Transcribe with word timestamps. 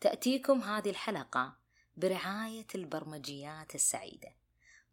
تأتيكم 0.00 0.60
هذه 0.60 0.90
الحلقة 0.90 1.56
برعاية 1.96 2.66
البرمجيات 2.74 3.74
السعيدة. 3.74 4.28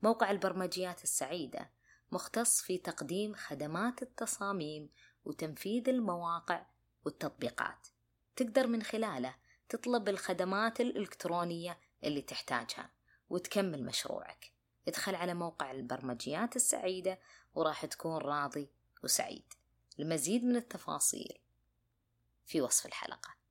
موقع 0.01 0.31
البرمجيات 0.31 1.03
السعيدة 1.03 1.69
مختص 2.11 2.61
في 2.61 2.77
تقديم 2.77 3.33
خدمات 3.33 4.01
التصاميم 4.01 4.89
وتنفيذ 5.25 5.89
المواقع 5.89 6.65
والتطبيقات. 7.05 7.87
تقدر 8.35 8.67
من 8.67 8.83
خلاله 8.83 9.35
تطلب 9.69 10.09
الخدمات 10.09 10.81
الإلكترونية 10.81 11.79
اللي 12.03 12.21
تحتاجها 12.21 12.89
وتكمل 13.29 13.85
مشروعك. 13.85 14.51
ادخل 14.87 15.15
على 15.15 15.33
موقع 15.33 15.71
البرمجيات 15.71 16.55
السعيدة 16.55 17.19
وراح 17.55 17.85
تكون 17.85 18.17
راضي 18.17 18.69
وسعيد. 19.03 19.53
لمزيد 19.97 20.43
من 20.43 20.55
التفاصيل 20.55 21.39
في 22.45 22.61
وصف 22.61 22.85
الحلقة. 22.85 23.44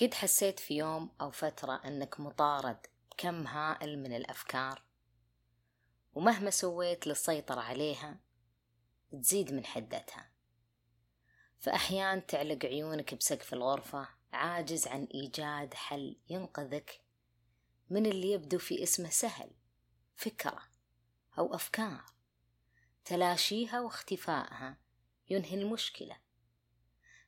قد 0.00 0.14
حسيت 0.14 0.60
في 0.60 0.76
يوم 0.76 1.10
أو 1.20 1.30
فترة 1.30 1.80
أنك 1.84 2.20
مطارد 2.20 2.86
بكم 3.10 3.46
هائل 3.46 3.98
من 3.98 4.12
الأفكار؟ 4.16 4.82
ومهما 6.14 6.50
سويت 6.50 7.06
للسيطرة 7.06 7.60
عليها 7.60 8.20
تزيد 9.12 9.52
من 9.52 9.64
حدتها. 9.64 10.30
فأحيان 11.58 12.26
تعلق 12.26 12.64
عيونك 12.64 13.14
بسقف 13.14 13.52
الغرفة 13.52 14.08
عاجز 14.32 14.86
عن 14.86 15.04
إيجاد 15.04 15.74
حل 15.74 16.16
ينقذك 16.28 17.00
من 17.90 18.06
اللي 18.06 18.32
يبدو 18.32 18.58
في 18.58 18.82
اسمه 18.82 19.10
سهل 19.10 19.50
فكرة 20.16 20.62
أو 21.38 21.54
أفكار. 21.54 22.04
تلاشيها 23.04 23.80
واختفائها 23.80 24.78
ينهي 25.30 25.54
المشكلة. 25.54 26.16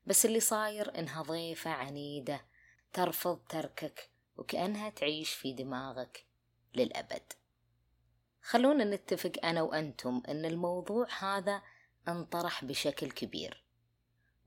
بس 0.06 0.26
اللي 0.26 0.40
صاير 0.40 0.98
إنها 0.98 1.22
ضيفة 1.22 1.70
عنيدة 1.70 2.51
ترفض 2.92 3.38
تركك 3.48 4.10
وكأنها 4.36 4.90
تعيش 4.90 5.32
في 5.32 5.52
دماغك 5.52 6.26
للأبد. 6.74 7.32
خلونا 8.42 8.84
نتفق 8.84 9.32
أنا 9.44 9.62
وأنتم 9.62 10.22
أن 10.28 10.44
الموضوع 10.44 11.06
هذا 11.18 11.62
انطرح 12.08 12.64
بشكل 12.64 13.10
كبير 13.10 13.64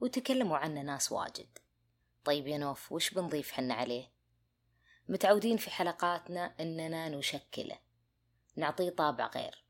وتكلموا 0.02 0.58
عنه 0.58 0.82
ناس 0.82 1.12
واجد. 1.12 1.58
طيب 2.24 2.48
يا 2.48 2.58
نوف 2.58 2.92
وش 2.92 3.14
بنضيف 3.14 3.52
حنا 3.52 3.74
عليه؟ 3.74 4.12
متعودين 5.10 5.58
في 5.58 5.70
حلقاتنا 5.70 6.56
أننا 6.60 7.10
نشكله 7.10 7.80
نعطيه 8.56 8.90
طابع 8.90 9.28
غير 9.28 9.66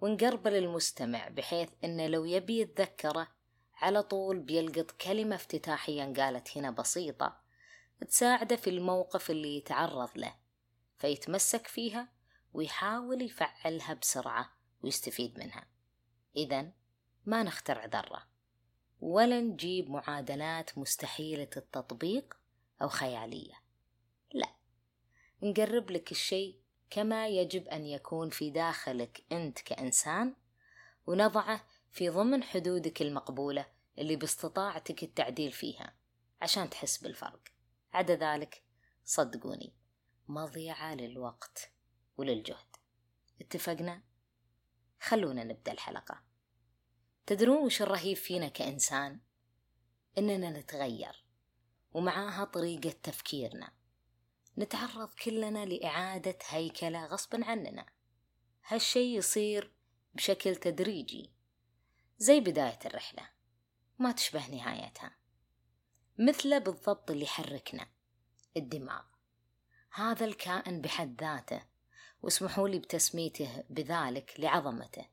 ونقرب 0.00 0.46
المستمع 0.46 1.28
بحيث 1.28 1.68
أنه 1.84 2.06
لو 2.06 2.24
يبي 2.24 2.60
يتذكره 2.60 3.28
على 3.74 4.02
طول 4.02 4.38
بيلقط 4.38 4.90
كلمة 4.90 5.36
افتتاحية 5.36 6.14
قالت 6.14 6.58
هنا 6.58 6.70
بسيطة 6.70 7.45
تساعده 8.04 8.56
في 8.56 8.70
الموقف 8.70 9.30
اللي 9.30 9.56
يتعرض 9.56 10.10
له 10.16 10.34
فيتمسك 10.98 11.66
فيها 11.66 12.08
ويحاول 12.52 13.22
يفعلها 13.22 13.94
بسرعة 13.94 14.52
ويستفيد 14.82 15.38
منها. 15.38 15.66
إذا 16.36 16.72
ما 17.26 17.42
نخترع 17.42 17.84
ذرة. 17.84 18.26
ولا 19.00 19.40
نجيب 19.40 19.90
معادلات 19.90 20.78
مستحيلة 20.78 21.50
التطبيق 21.56 22.34
أو 22.82 22.88
خيالية. 22.88 23.54
لا. 24.32 24.48
نقرب 25.42 25.90
لك 25.90 26.12
الشيء 26.12 26.60
كما 26.90 27.28
يجب 27.28 27.68
أن 27.68 27.86
يكون 27.86 28.30
في 28.30 28.50
داخلك 28.50 29.24
أنت 29.32 29.60
كإنسان 29.60 30.34
ونضعه 31.06 31.66
في 31.90 32.08
ضمن 32.08 32.42
حدودك 32.42 33.02
المقبولة 33.02 33.66
اللي 33.98 34.16
باستطاعتك 34.16 35.02
التعديل 35.02 35.52
فيها 35.52 35.94
عشان 36.42 36.70
تحس 36.70 36.98
بالفرق. 36.98 37.55
عدا 37.96 38.14
ذلك 38.14 38.62
صدقوني 39.04 39.74
مضيعة 40.28 40.94
للوقت 40.94 41.72
وللجهد. 42.16 42.76
اتفقنا؟ 43.40 44.02
خلونا 45.00 45.44
نبدأ 45.44 45.72
الحلقة. 45.72 46.22
تدرون 47.26 47.64
وش 47.64 47.82
الرهيب 47.82 48.16
فينا 48.16 48.48
كإنسان؟ 48.48 49.20
إننا 50.18 50.50
نتغير 50.50 51.24
ومعاها 51.92 52.44
طريقة 52.44 52.90
تفكيرنا. 52.90 53.72
نتعرض 54.58 55.14
كلنا 55.14 55.64
لإعادة 55.64 56.38
هيكلة 56.48 57.06
غصبا 57.06 57.44
عننا. 57.44 57.86
هالشي 58.66 59.16
يصير 59.16 59.72
بشكل 60.14 60.56
تدريجي 60.56 61.32
زي 62.18 62.40
بداية 62.40 62.78
الرحلة. 62.86 63.28
ما 63.98 64.12
تشبه 64.12 64.48
نهايتها. 64.48 65.16
مثله 66.18 66.58
بالضبط 66.58 67.10
اللي 67.10 67.24
يحركنا. 67.24 67.95
الدماغ. 68.56 69.02
هذا 69.92 70.24
الكائن 70.24 70.80
بحد 70.80 71.20
ذاته 71.20 71.62
واسمحوا 72.22 72.68
لي 72.68 72.78
بتسميته 72.78 73.64
بذلك 73.70 74.34
لعظمته. 74.38 75.06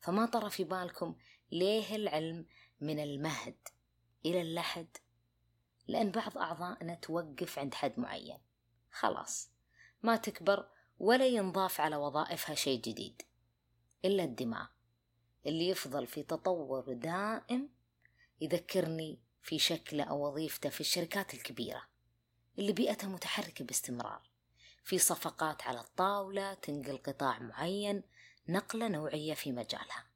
فما 0.00 0.26
طرى 0.26 0.50
في 0.50 0.64
بالكم 0.64 1.16
ليه 1.52 1.96
العلم 1.96 2.46
من 2.80 3.00
المهد 3.00 3.68
إلى 4.26 4.40
اللحد؟ 4.40 4.96
لأن 5.88 6.10
بعض 6.10 6.38
أعضائنا 6.38 6.94
توقف 6.94 7.58
عند 7.58 7.74
حد 7.74 8.00
معين. 8.00 8.38
خلاص 8.90 9.50
ما 10.02 10.16
تكبر 10.16 10.68
ولا 10.98 11.26
ينضاف 11.26 11.80
على 11.80 11.96
وظائفها 11.96 12.54
شيء 12.54 12.80
جديد. 12.80 13.22
إلا 14.04 14.24
الدماغ 14.24 14.66
اللي 15.46 15.68
يفضل 15.68 16.06
في 16.06 16.22
تطور 16.22 16.92
دائم 16.92 17.68
يذكرني 18.40 19.20
في 19.42 19.58
شكله 19.58 20.04
أو 20.04 20.26
وظيفته 20.26 20.68
في 20.70 20.80
الشركات 20.80 21.34
الكبيرة. 21.34 21.82
اللي 22.58 22.72
بيئتها 22.72 23.08
متحركة 23.08 23.64
باستمرار. 23.64 24.30
في 24.84 24.98
صفقات 24.98 25.62
على 25.62 25.80
الطاولة 25.80 26.54
تنقل 26.54 26.96
قطاع 26.96 27.38
معين 27.38 28.02
نقلة 28.48 28.88
نوعية 28.88 29.34
في 29.34 29.52
مجالها. 29.52 30.06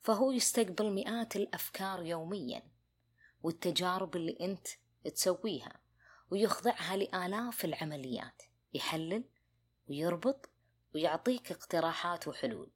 فهو 0.00 0.32
يستقبل 0.32 0.90
مئات 0.90 1.36
الأفكار 1.36 2.02
يوميا 2.02 2.62
والتجارب 3.42 4.16
اللي 4.16 4.36
أنت 4.40 4.68
تسويها 5.14 5.80
ويخضعها 6.30 6.96
لآلاف 6.96 7.64
العمليات. 7.64 8.42
يحلل 8.74 9.24
ويربط 9.88 10.50
ويعطيك 10.94 11.52
اقتراحات 11.52 12.28
وحلول. 12.28 12.70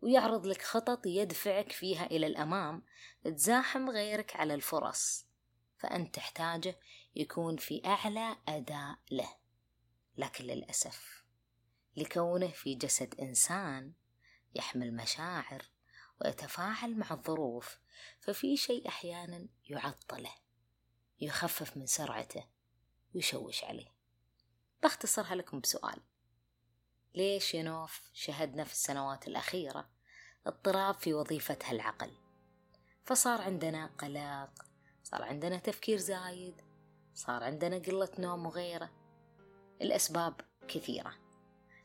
ويعرض 0.00 0.46
لك 0.46 0.62
خطط 0.62 1.06
يدفعك 1.06 1.72
فيها 1.72 2.06
إلى 2.06 2.26
الأمام 2.26 2.82
تزاحم 3.24 3.90
غيرك 3.90 4.36
على 4.36 4.54
الفرص. 4.54 5.26
فأنت 5.78 6.14
تحتاجه 6.14 6.78
يكون 7.14 7.56
في 7.56 7.82
أعلى 7.86 8.36
أداء 8.48 8.98
له. 9.10 9.36
لكن 10.16 10.44
للأسف 10.44 11.24
لكونه 11.96 12.48
في 12.48 12.74
جسد 12.74 13.20
إنسان 13.20 13.92
يحمل 14.54 14.96
مشاعر 14.96 15.62
ويتفاعل 16.20 16.98
مع 16.98 17.10
الظروف 17.10 17.78
ففي 18.20 18.56
شيء 18.56 18.88
أحيانا 18.88 19.48
يعطله 19.64 20.34
يخفف 21.20 21.76
من 21.76 21.86
سرعته 21.86 22.44
ويشوش 23.14 23.64
عليه. 23.64 23.92
بختصرها 24.82 25.34
لكم 25.34 25.60
بسؤال. 25.60 26.00
ليش 27.14 27.54
يا 27.54 27.62
نوف 27.62 28.10
شهدنا 28.14 28.64
في 28.64 28.72
السنوات 28.72 29.28
الأخيرة 29.28 29.88
اضطراب 30.46 30.94
في 30.94 31.14
وظيفتها 31.14 31.72
العقل 31.72 32.10
فصار 33.04 33.40
عندنا 33.40 33.86
قلق 33.86 34.66
صار 35.04 35.22
عندنا 35.22 35.58
تفكير 35.58 35.98
زايد 35.98 36.54
صار 37.14 37.44
عندنا 37.44 37.78
قلة 37.78 38.10
نوم 38.18 38.46
وغيره. 38.46 38.90
الأسباب 39.82 40.40
كثيرة 40.68 41.14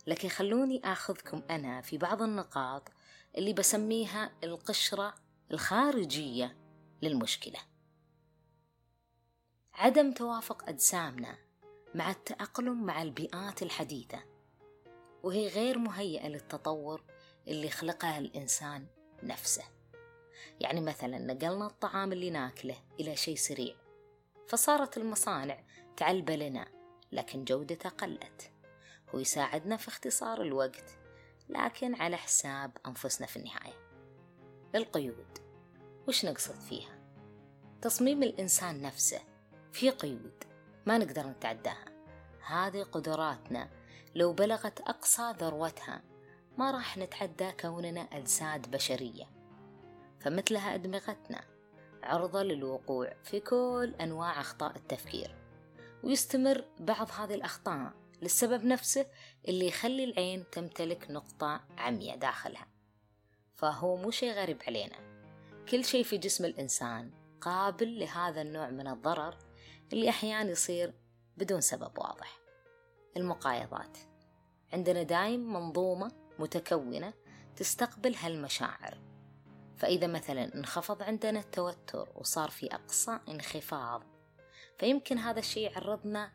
لكن 0.07 0.29
خلوني 0.29 0.81
آخذكم 0.83 1.41
أنا 1.49 1.81
في 1.81 1.97
بعض 1.97 2.21
النقاط 2.21 2.91
اللي 3.37 3.53
بسميها 3.53 4.31
القشرة 4.43 5.15
الخارجية 5.51 6.57
للمشكلة. 7.01 7.59
عدم 9.73 10.11
توافق 10.11 10.69
أجسامنا 10.69 11.37
مع 11.95 12.11
التأقلم 12.11 12.85
مع 12.85 13.01
البيئات 13.01 13.61
الحديثة 13.63 14.23
وهي 15.23 15.47
غير 15.47 15.77
مهيئة 15.77 16.27
للتطور 16.27 17.03
اللي 17.47 17.69
خلقها 17.69 18.19
الإنسان 18.19 18.87
نفسه. 19.23 19.63
يعني 20.59 20.81
مثلا 20.81 21.17
نقلنا 21.17 21.67
الطعام 21.67 22.11
اللي 22.11 22.29
ناكله 22.29 22.75
إلى 22.99 23.15
شيء 23.15 23.35
سريع. 23.35 23.86
فصارت 24.49 24.97
المصانع 24.97 25.59
تعلبة 25.97 26.35
لنا 26.35 26.67
لكن 27.11 27.43
جودته 27.43 27.89
قلت. 27.89 28.51
هو 29.09 29.19
يساعدنا 29.19 29.77
في 29.77 29.87
اختصار 29.87 30.41
الوقت 30.41 30.97
لكن 31.49 31.95
على 31.95 32.17
حساب 32.17 32.77
أنفسنا 32.87 33.27
في 33.27 33.37
النهاية. 33.37 33.87
القيود 34.75 35.37
وش 36.07 36.25
نقصد 36.25 36.59
فيها؟ 36.59 36.99
تصميم 37.81 38.23
الإنسان 38.23 38.81
نفسه 38.81 39.21
في 39.71 39.89
قيود 39.89 40.43
ما 40.85 40.97
نقدر 40.97 41.27
نتعداها. 41.27 41.85
هذه 42.47 42.83
قدراتنا 42.83 43.69
لو 44.15 44.33
بلغت 44.33 44.79
أقصى 44.79 45.33
ذروتها 45.39 46.01
ما 46.57 46.71
راح 46.71 46.97
نتعدى 46.97 47.51
كوننا 47.51 48.01
أجساد 48.01 48.71
بشرية. 48.71 49.25
فمثلها 50.19 50.75
أدمغتنا 50.75 51.56
عرضة 52.03 52.43
للوقوع 52.43 53.13
في 53.23 53.39
كل 53.39 53.93
أنواع 54.01 54.41
أخطاء 54.41 54.75
التفكير 54.75 55.35
ويستمر 56.03 56.65
بعض 56.79 57.11
هذه 57.11 57.33
الأخطاء 57.33 57.93
للسبب 58.21 58.65
نفسه 58.65 59.05
اللي 59.47 59.67
يخلي 59.67 60.03
العين 60.03 60.49
تمتلك 60.51 61.11
نقطة 61.11 61.61
عمية 61.77 62.15
داخلها. 62.15 62.67
فهو 63.55 63.95
مو 63.95 64.11
شيء 64.11 64.33
غريب 64.33 64.57
علينا. 64.67 64.95
كل 65.69 65.85
شيء 65.85 66.03
في 66.03 66.17
جسم 66.17 66.45
الإنسان 66.45 67.11
قابل 67.41 67.99
لهذا 67.99 68.41
النوع 68.41 68.69
من 68.69 68.87
الضرر 68.87 69.37
اللي 69.93 70.09
أحيانا 70.09 70.51
يصير 70.51 70.93
بدون 71.37 71.61
سبب 71.61 71.97
واضح. 71.97 72.39
المقايضات. 73.17 73.97
عندنا 74.73 75.03
دايم 75.03 75.53
منظومة 75.53 76.11
متكونة 76.39 77.13
تستقبل 77.55 78.15
هالمشاعر. 78.15 79.06
فإذا 79.77 80.07
مثلا 80.07 80.55
انخفض 80.55 81.03
عندنا 81.03 81.39
التوتر 81.39 82.09
وصار 82.15 82.49
في 82.49 82.75
أقصى 82.75 83.19
انخفاض 83.29 84.03
فيمكن 84.79 85.17
هذا 85.17 85.39
الشيء 85.39 85.71
يعرضنا 85.71 86.31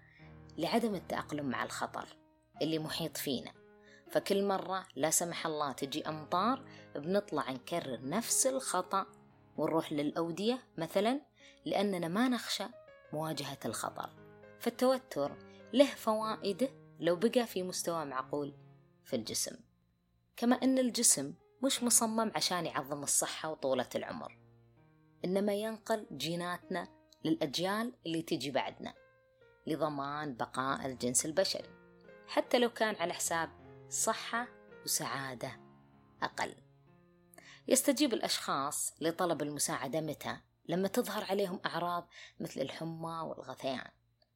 لعدم 0.58 0.94
التأقلم 0.94 1.46
مع 1.46 1.64
الخطر 1.64 2.16
اللي 2.62 2.78
محيط 2.78 3.16
فينا. 3.16 3.52
فكل 4.10 4.44
مرة 4.44 4.86
لا 4.96 5.10
سمح 5.10 5.46
الله 5.46 5.72
تجي 5.72 6.08
أمطار 6.08 6.64
بنطلع 6.94 7.50
نكرر 7.50 8.08
نفس 8.08 8.46
الخطأ 8.46 9.06
ونروح 9.56 9.92
للأودية 9.92 10.58
مثلا 10.78 11.20
لأننا 11.64 12.08
ما 12.08 12.28
نخشى 12.28 12.64
مواجهة 13.12 13.58
الخطر. 13.64 14.10
فالتوتر 14.60 15.36
له 15.72 15.86
فوائده 15.86 16.68
لو 17.00 17.16
بقى 17.16 17.46
في 17.46 17.62
مستوى 17.62 18.04
معقول 18.04 18.54
في 19.04 19.16
الجسم. 19.16 19.56
كما 20.36 20.56
أن 20.56 20.78
الجسم 20.78 21.34
مش 21.62 21.82
مصمم 21.82 22.32
عشان 22.34 22.66
يعظم 22.66 23.02
الصحة 23.02 23.50
وطولة 23.50 23.88
العمر. 23.94 24.38
إنما 25.24 25.54
ينقل 25.54 26.06
جيناتنا 26.12 26.88
للأجيال 27.24 27.94
اللي 28.06 28.22
تجي 28.22 28.50
بعدنا 28.50 28.94
لضمان 29.66 30.36
بقاء 30.36 30.86
الجنس 30.86 31.26
البشري 31.26 31.70
حتى 32.26 32.58
لو 32.58 32.70
كان 32.70 32.94
على 32.94 33.12
حساب 33.12 33.50
صحة 33.88 34.48
وسعادة 34.84 35.60
أقل. 36.22 36.54
يستجيب 37.68 38.14
الأشخاص 38.14 38.94
لطلب 39.00 39.42
المساعدة 39.42 40.00
متى؟ 40.00 40.36
لما 40.68 40.88
تظهر 40.88 41.24
عليهم 41.24 41.60
أعراض 41.66 42.08
مثل 42.40 42.60
الحمى 42.60 43.20
والغثيان. 43.28 43.90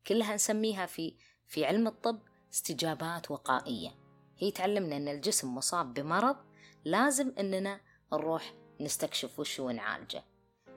كلها 0.06 0.34
نسميها 0.34 0.86
في 0.86 1.16
في 1.46 1.64
علم 1.64 1.86
الطب 1.86 2.20
استجابات 2.52 3.30
وقائية. 3.30 3.90
هي 4.38 4.50
تعلمنا 4.50 4.96
أن 4.96 5.08
الجسم 5.08 5.54
مصاب 5.54 5.94
بمرض 5.94 6.45
لازم 6.86 7.32
أننا 7.38 7.80
نروح 8.12 8.54
نستكشف 8.80 9.40
وش 9.40 9.60
ونعالجه 9.60 10.24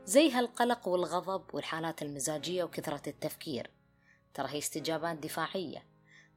زي 0.06 0.32
هالقلق 0.32 0.88
والغضب 0.88 1.56
والحالات 1.56 2.02
المزاجية 2.02 2.64
وكثرة 2.64 3.10
التفكير. 3.10 3.72
ترى 4.34 4.48
هي 4.50 4.58
استجابات 4.58 5.18
دفاعية. 5.18 5.86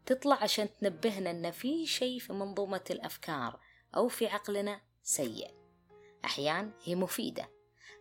تطلع 0.07 0.43
عشان 0.43 0.69
تنبهنا 0.81 1.31
أن 1.31 1.51
في 1.51 1.87
شيء 1.87 2.19
في 2.19 2.33
منظومة 2.33 2.85
الأفكار 2.91 3.61
أو 3.97 4.09
في 4.09 4.27
عقلنا 4.27 4.81
سيء. 5.03 5.51
أحيان 6.25 6.73
هي 6.85 6.95
مفيدة 6.95 7.49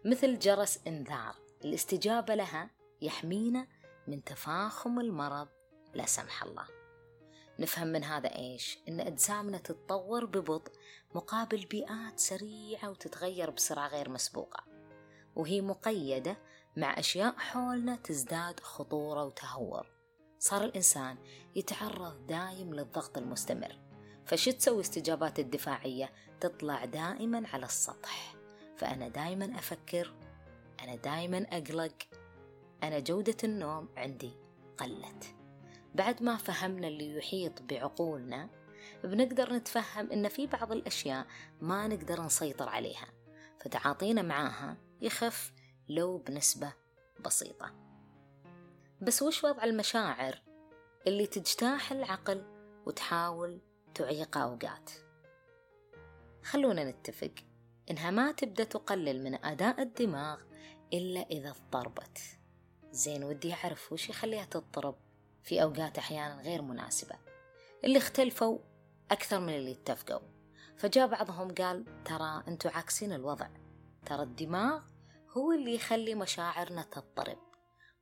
مثل 0.05 0.39
جرس 0.39 0.79
إنذار. 0.87 1.35
الاستجابة 1.65 2.35
لها 2.35 2.69
يحمينا 3.01 3.67
من 4.07 4.23
تفاخم 4.23 4.99
المرض 4.99 5.47
لا 5.93 6.05
سمح 6.05 6.43
الله. 6.43 6.81
نفهم 7.59 7.87
من 7.87 8.03
هذا 8.03 8.35
إيش؟ 8.35 8.77
إن 8.87 8.99
أجسامنا 8.99 9.57
تتطور 9.57 10.25
ببطء 10.25 10.71
مقابل 11.15 11.65
بيئات 11.65 12.19
سريعة 12.19 12.89
وتتغير 12.89 13.49
بسرعة 13.49 13.87
غير 13.87 14.09
مسبوقة. 14.09 14.63
وهي 15.35 15.61
مقيدة 15.61 16.37
مع 16.77 16.99
أشياء 16.99 17.35
حولنا 17.37 17.95
تزداد 17.95 18.59
خطورة 18.59 19.23
وتهور. 19.23 19.87
صار 20.39 20.63
الإنسان 20.65 21.17
يتعرض 21.55 22.27
دايم 22.27 22.73
للضغط 22.73 23.17
المستمر. 23.17 23.79
فشو 24.25 24.51
تسوي 24.51 24.81
استجابات 24.81 25.39
الدفاعية 25.39 26.11
تطلع 26.39 26.85
دائما 26.85 27.47
على 27.53 27.65
السطح. 27.65 28.35
فأنا 28.77 29.07
دائما 29.07 29.45
أفكر 29.45 30.13
أنا 30.83 30.95
دائما 30.95 31.45
أقلق 31.51 31.95
أنا 32.83 32.99
جودة 32.99 33.37
النوم 33.43 33.89
عندي 33.97 34.31
قلت. 34.77 35.35
بعد 35.95 36.23
ما 36.23 36.37
فهمنا 36.37 36.87
اللي 36.87 37.17
يحيط 37.17 37.61
بعقولنا 37.61 38.49
بنقدر 39.03 39.53
نتفهم 39.53 40.11
إن 40.11 40.27
في 40.27 40.47
بعض 40.47 40.71
الأشياء 40.71 41.25
ما 41.61 41.87
نقدر 41.87 42.21
نسيطر 42.21 42.69
عليها 42.69 43.07
فتعاطينا 43.59 44.21
معاها 44.21 44.77
يخف 45.01 45.53
لو 45.89 46.17
بنسبة 46.17 46.73
بسيطة. 47.25 47.71
بس 49.01 49.21
وش 49.21 49.43
وضع 49.43 49.63
المشاعر 49.63 50.41
اللي 51.07 51.27
تجتاح 51.27 51.91
العقل 51.91 52.43
وتحاول 52.85 53.61
تعيق 53.93 54.37
أوقات؟ 54.37 54.91
خلونا 56.43 56.91
نتفق 56.91 57.33
إنها 57.91 58.11
ما 58.11 58.31
تبدأ 58.31 58.63
تقلل 58.63 59.23
من 59.23 59.45
أداء 59.45 59.81
الدماغ 59.81 60.41
إلا 60.93 61.21
إذا 61.21 61.49
اضطربت. 61.49 62.19
زين 62.91 63.23
ودي 63.23 63.53
أعرف 63.53 63.93
وش 63.93 64.09
يخليها 64.09 64.45
تضطرب 64.45 64.95
في 65.43 65.63
أوقات 65.63 65.97
أحيانا 65.97 66.41
غير 66.41 66.61
مناسبة؟ 66.61 67.15
اللي 67.83 67.97
اختلفوا 67.97 68.59
أكثر 69.11 69.39
من 69.39 69.55
اللي 69.55 69.71
اتفقوا. 69.71 70.27
فجاء 70.77 71.07
بعضهم 71.07 71.53
قال 71.53 72.03
ترى 72.03 72.43
أنتوا 72.47 72.71
عاكسين 72.71 73.13
الوضع. 73.13 73.49
ترى 74.05 74.23
الدماغ 74.23 74.81
هو 75.37 75.51
اللي 75.51 75.75
يخلي 75.75 76.15
مشاعرنا 76.15 76.83
تضطرب. 76.83 77.37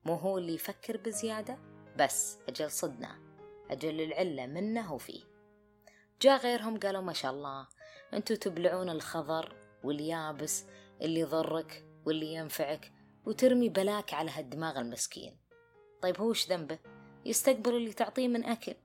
مو 0.05 0.13
هو 0.13 0.37
اللي 0.37 0.53
يفكر 0.53 0.97
بزيادة. 0.97 1.57
بس 1.97 2.37
أجل 2.49 2.71
صدنا. 2.71 3.19
أجل 3.69 4.01
العلة 4.01 4.45
منه 4.45 4.93
وفيه. 4.93 5.23
جاء 6.21 6.37
غيرهم 6.37 6.79
قالوا 6.79 7.01
ما 7.01 7.13
شاء 7.13 7.31
الله. 7.31 7.67
أنتوا 8.13 8.35
تبلعون 8.35 8.89
الخضر 8.89 9.55
واليابس 9.83 10.65
اللي 11.01 11.19
يضرك 11.19 11.85
واللي 12.05 12.33
ينفعك 12.33 12.91
وترمي 13.25 13.69
بلاك 13.69 14.13
على 14.13 14.31
هالدماغ 14.31 14.79
المسكين. 14.79 15.39
طيب 16.01 16.21
هو 16.21 16.29
وش 16.29 16.49
ذنبه؟ 16.49 16.79
يستقبل 17.25 17.75
اللي 17.75 17.93
تعطيه 17.93 18.27
من 18.27 18.45
أكل. 18.45 18.75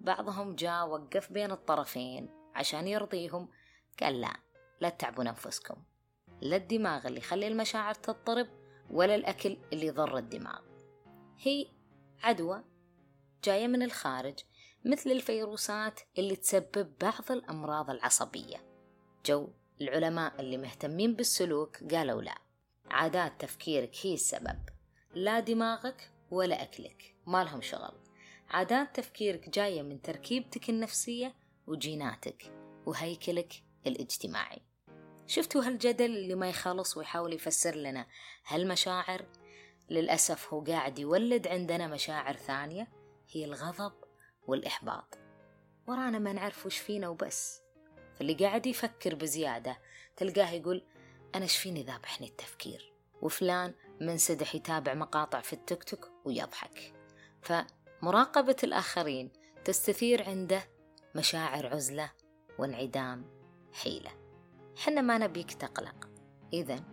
بعضهم 0.00 0.54
جاء 0.54 0.88
وقف 0.88 1.32
بين 1.32 1.50
الطرفين 1.50 2.30
عشان 2.54 2.88
يرضيهم. 2.88 3.48
قال 4.02 4.20
لا 4.20 4.36
لا 4.80 4.88
تتعبون 4.88 5.28
أنفسكم 5.28 5.76
لا 6.40 6.56
الدماغ 6.56 7.06
اللي 7.06 7.18
يخلي 7.18 7.48
المشاعر 7.48 7.94
تضطرب 7.94 8.48
ولا 8.90 9.14
الأكل 9.14 9.56
اللي 9.72 9.86
يضر 9.86 10.18
الدماغ. 10.18 10.60
هي 11.38 11.66
عدوى 12.22 12.64
جاية 13.44 13.66
من 13.66 13.82
الخارج 13.82 14.38
مثل 14.84 15.10
الفيروسات 15.10 16.00
اللي 16.18 16.36
تسبب 16.36 16.92
بعض 17.00 17.30
الأمراض 17.30 17.90
العصبية. 17.90 18.56
جو 19.26 19.48
العلماء 19.80 20.40
اللي 20.40 20.56
مهتمين 20.56 21.14
بالسلوك 21.14 21.94
قالوا 21.94 22.22
لا. 22.22 22.38
عادات 22.90 23.40
تفكيرك 23.40 23.96
هي 24.02 24.14
السبب. 24.14 24.58
لا 25.14 25.40
دماغك 25.40 26.10
ولا 26.30 26.62
أكلك. 26.62 27.16
ما 27.26 27.44
لهم 27.44 27.62
شغل. 27.62 28.09
عادات 28.50 28.96
تفكيرك 28.96 29.48
جاية 29.48 29.82
من 29.82 30.02
تركيبتك 30.02 30.70
النفسية 30.70 31.34
وجيناتك 31.66 32.52
وهيكلك 32.86 33.52
الاجتماعي. 33.86 34.62
شفتوا 35.26 35.62
هالجدل 35.62 36.04
اللي 36.04 36.34
ما 36.34 36.48
يخلص 36.48 36.96
ويحاول 36.96 37.32
يفسر 37.32 37.74
لنا 37.74 38.06
هالمشاعر؟ 38.46 39.26
للأسف 39.90 40.54
هو 40.54 40.60
قاعد 40.60 40.98
يولد 40.98 41.48
عندنا 41.48 41.86
مشاعر 41.86 42.36
ثانية 42.36 42.88
هي 43.30 43.44
الغضب 43.44 43.92
والإحباط. 44.46 45.18
ورانا 45.86 46.18
ما 46.18 46.32
نعرف 46.32 46.66
وش 46.66 46.78
فينا 46.78 47.08
وبس. 47.08 47.60
فاللي 48.14 48.34
قاعد 48.34 48.66
يفكر 48.66 49.14
بزيادة 49.14 49.78
تلقاه 50.16 50.50
يقول 50.50 50.86
أنا 51.34 51.46
فيني 51.46 51.82
ذابحني 51.82 52.26
التفكير؟ 52.26 52.92
وفلان 53.22 53.74
منسدح 54.00 54.54
يتابع 54.54 54.94
مقاطع 54.94 55.40
في 55.40 55.52
التيك 55.52 55.84
توك 55.84 56.10
ويضحك. 56.24 56.94
فمراقبة 58.00 58.56
الآخرين 58.64 59.30
تستثير 59.64 60.28
عنده 60.28 60.62
مشاعر 61.14 61.66
عزلة 61.66 62.10
وانعدام 62.58 63.24
حيلة. 63.72 64.10
حنا 64.76 65.00
ما 65.00 65.18
نبيك 65.18 65.52
تقلق. 65.52 66.08
إذا 66.52 66.84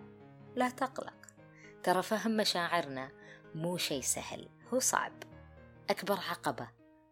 لا 0.56 0.70
تقلق. 0.70 1.14
ترى 1.84 2.04
فهم 2.04 2.38
مشاعرنا 2.38 3.12
مو 3.56 3.78
شي 3.78 4.02
سهل 4.02 4.50
هو 4.74 4.80
صعب. 4.80 5.14
أكبر 5.90 6.20
عقبة 6.30 6.70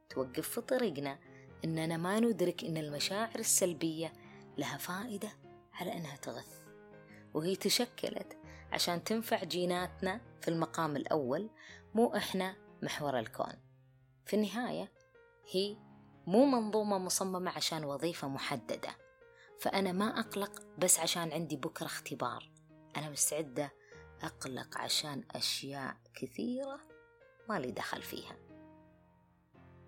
توقف 0.10 0.50
في 0.50 0.62
طريقنا 0.62 1.20
إننا 1.66 1.98
ما 1.98 2.20
ندرك 2.20 2.64
إن 2.64 2.78
المشاعر 2.78 3.40
السلبية 3.40 4.14
لها 4.58 4.78
فائدة 4.78 5.30
على 5.74 5.94
إنها 5.94 6.16
تغث. 6.16 6.60
وهي 7.34 7.56
تشكلت 7.56 8.38
عشان 8.72 9.04
تنفع 9.04 9.44
جيناتنا 9.44 10.22
في 10.42 10.48
المقام 10.48 10.96
الأول 10.96 11.50
مو 11.94 12.16
إحنا 12.16 12.56
محور 12.82 13.20
الكون. 13.20 13.65
في 14.26 14.36
النهاية 14.36 14.92
هي 15.52 15.78
مو 16.28 16.46
منظومة 16.46 16.98
مصممة 16.98 17.52
عشان 17.52 17.86
وظيفة 17.86 18.28
محددة. 18.28 18.98
فأنا 19.60 19.92
ما 19.92 20.20
أقلق 20.20 20.62
بس 20.78 21.00
عشان 21.00 21.34
عندي 21.34 21.56
بكرة 21.56 21.86
اختبار. 21.86 22.52
أنا 22.98 23.10
مستعدة 23.10 23.74
أقلق 24.22 24.78
عشان 24.78 25.24
أشياء 25.32 25.98
كثيرة 26.16 26.80
ما 27.50 27.60
لي 27.60 27.72
دخل 27.72 28.02
فيها. 28.02 28.38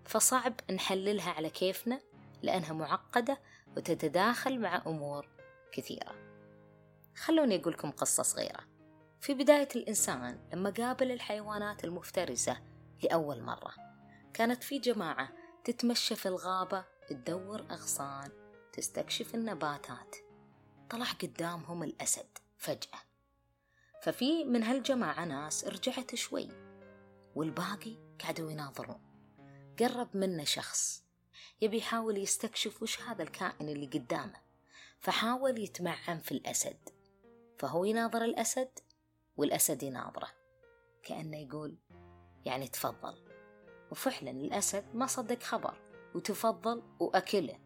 فصعب 0.04 0.60
نحللها 0.70 1.30
على 1.30 1.50
كيفنا 1.50 2.00
لأنها 2.42 2.72
معقدة 2.72 3.40
وتتداخل 3.76 4.60
مع 4.60 4.82
أمور 4.86 5.28
كثيرة. 5.72 6.14
خلوني 7.16 7.60
أقول 7.60 7.72
لكم 7.72 7.90
قصة 7.90 8.22
صغيرة. 8.22 8.60
في 9.20 9.34
بداية 9.34 9.68
الإنسان 9.76 10.48
لما 10.52 10.70
قابل 10.70 11.12
الحيوانات 11.12 11.84
المفترسة 11.84 12.56
لأول 13.02 13.42
مرة. 13.42 13.87
كانت 14.38 14.64
في 14.64 14.78
جماعة 14.78 15.28
تتمشى 15.64 16.16
في 16.16 16.26
الغابة 16.26 16.84
تدور 17.08 17.60
أغصان 17.60 18.30
تستكشف 18.72 19.34
النباتات. 19.34 20.16
طلع 20.90 21.06
قدامهم 21.06 21.82
الأسد 21.82 22.38
فجأة. 22.56 22.98
ففي 24.02 24.44
من 24.44 24.62
هالجماعة 24.62 25.24
ناس 25.24 25.64
رجعت 25.64 26.14
شوي 26.14 26.48
والباقي 27.34 27.96
قعدوا 28.24 28.50
يناظرون. 28.50 29.00
قرب 29.78 30.16
منه 30.16 30.44
شخص 30.44 31.04
يبي 31.60 31.78
يحاول 31.78 32.18
يستكشف 32.18 32.82
وش 32.82 33.00
هذا 33.00 33.22
الكائن 33.22 33.68
اللي 33.68 33.86
قدامه 33.86 34.40
فحاول 34.98 35.58
يتمعن 35.58 36.18
في 36.18 36.32
الأسد. 36.32 36.88
فهو 37.58 37.84
يناظر 37.84 38.24
الأسد 38.24 38.78
والأسد 39.36 39.82
يناظره 39.82 40.30
كأنه 41.02 41.36
يقول 41.36 41.78
يعني 42.44 42.68
تفضل. 42.68 43.27
وفعلا 43.90 44.30
الأسد 44.30 44.84
ما 44.94 45.06
صدق 45.06 45.42
خبر 45.42 45.80
وتفضل 46.14 46.82
وأكله. 47.00 47.58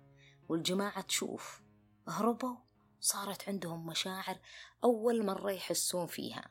والجماعة 0.49 1.01
تشوف 1.01 1.63
هربوا 2.09 2.57
صارت 3.01 3.49
عندهم 3.49 3.87
مشاعر 3.87 4.39
أول 4.85 5.27
مرة 5.27 5.51
يحسون 5.51 6.07
فيها. 6.07 6.51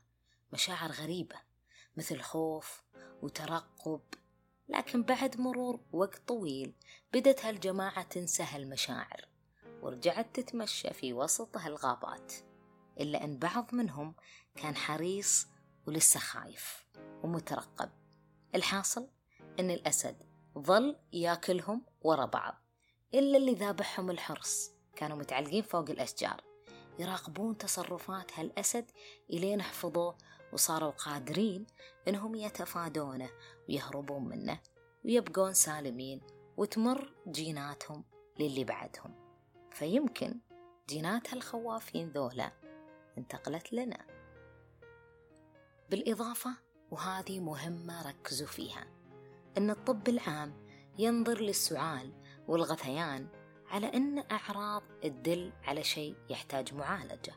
مشاعر 0.54 0.92
غريبة 0.92 1.36
مثل 1.98 2.22
خوف 2.22 2.84
وترقب. 3.22 4.02
لكن 4.70 5.04
بعد 5.04 5.40
مرور 5.40 5.80
وقت 5.92 6.28
طويل 6.28 6.74
بدت 7.14 7.46
هالجماعة 7.46 8.04
تنسى 8.04 8.44
هالمشاعر 8.44 9.28
ورجعت 9.82 10.40
تتمشى 10.40 10.94
في 10.94 11.14
وسط 11.14 11.58
هالغابات. 11.58 12.34
إلا 13.00 13.24
أن 13.24 13.38
بعض 13.38 13.76
منهم 13.76 14.16
كان 14.56 14.76
حريص 14.76 15.48
ولسه 15.88 16.20
خايف 16.20 16.86
ومترقب. 17.24 17.90
الحاصل؟ 18.56 19.08
أن 19.60 19.72
الأسد 19.72 20.16
ظل 20.58 20.96
ياكلهم 21.14 21.86
ورا 22.02 22.26
بعض 22.26 22.56
إلا 23.14 23.38
اللي 23.38 23.54
ذابحهم 23.54 24.10
الحرص. 24.10 24.72
كانوا 24.96 25.18
متعلقين 25.18 25.64
فوق 25.64 25.90
الأشجار. 25.90 26.44
يراقبون 27.00 27.58
تصرفات 27.58 28.40
هالأسد 28.40 28.92
إلين 29.30 29.62
حفظوه 29.62 30.18
وصاروا 30.54 30.92
قادرين 30.92 31.68
إنهم 32.08 32.36
يتفادونه 32.36 33.30
ويهربون 33.70 34.24
منه 34.24 34.60
ويبقون 35.06 35.54
سالمين 35.54 36.22
وتمر 36.58 37.14
جيناتهم 37.28 38.04
للي 38.40 38.64
بعدهم. 38.64 39.16
فيمكن 39.72 40.40
جينات 40.90 41.34
هالخوافين 41.34 42.10
ذولا 42.10 42.52
انتقلت 43.18 43.74
لنا. 43.74 44.06
بالإضافة 45.90 46.58
وهذه 46.92 47.40
مهمة 47.40 48.10
ركزوا 48.10 48.48
فيها. 48.48 49.01
أن 49.58 49.70
الطب 49.70 50.10
العام 50.10 50.54
ينظر 50.98 51.42
للسعال 51.42 52.14
والغثيان 52.48 53.28
على 53.68 53.88
أن 53.88 54.24
أعراض 54.32 54.84
تدل 55.02 55.54
على 55.64 55.84
شيء 55.84 56.16
يحتاج 56.30 56.74
معالجة. 56.74 57.34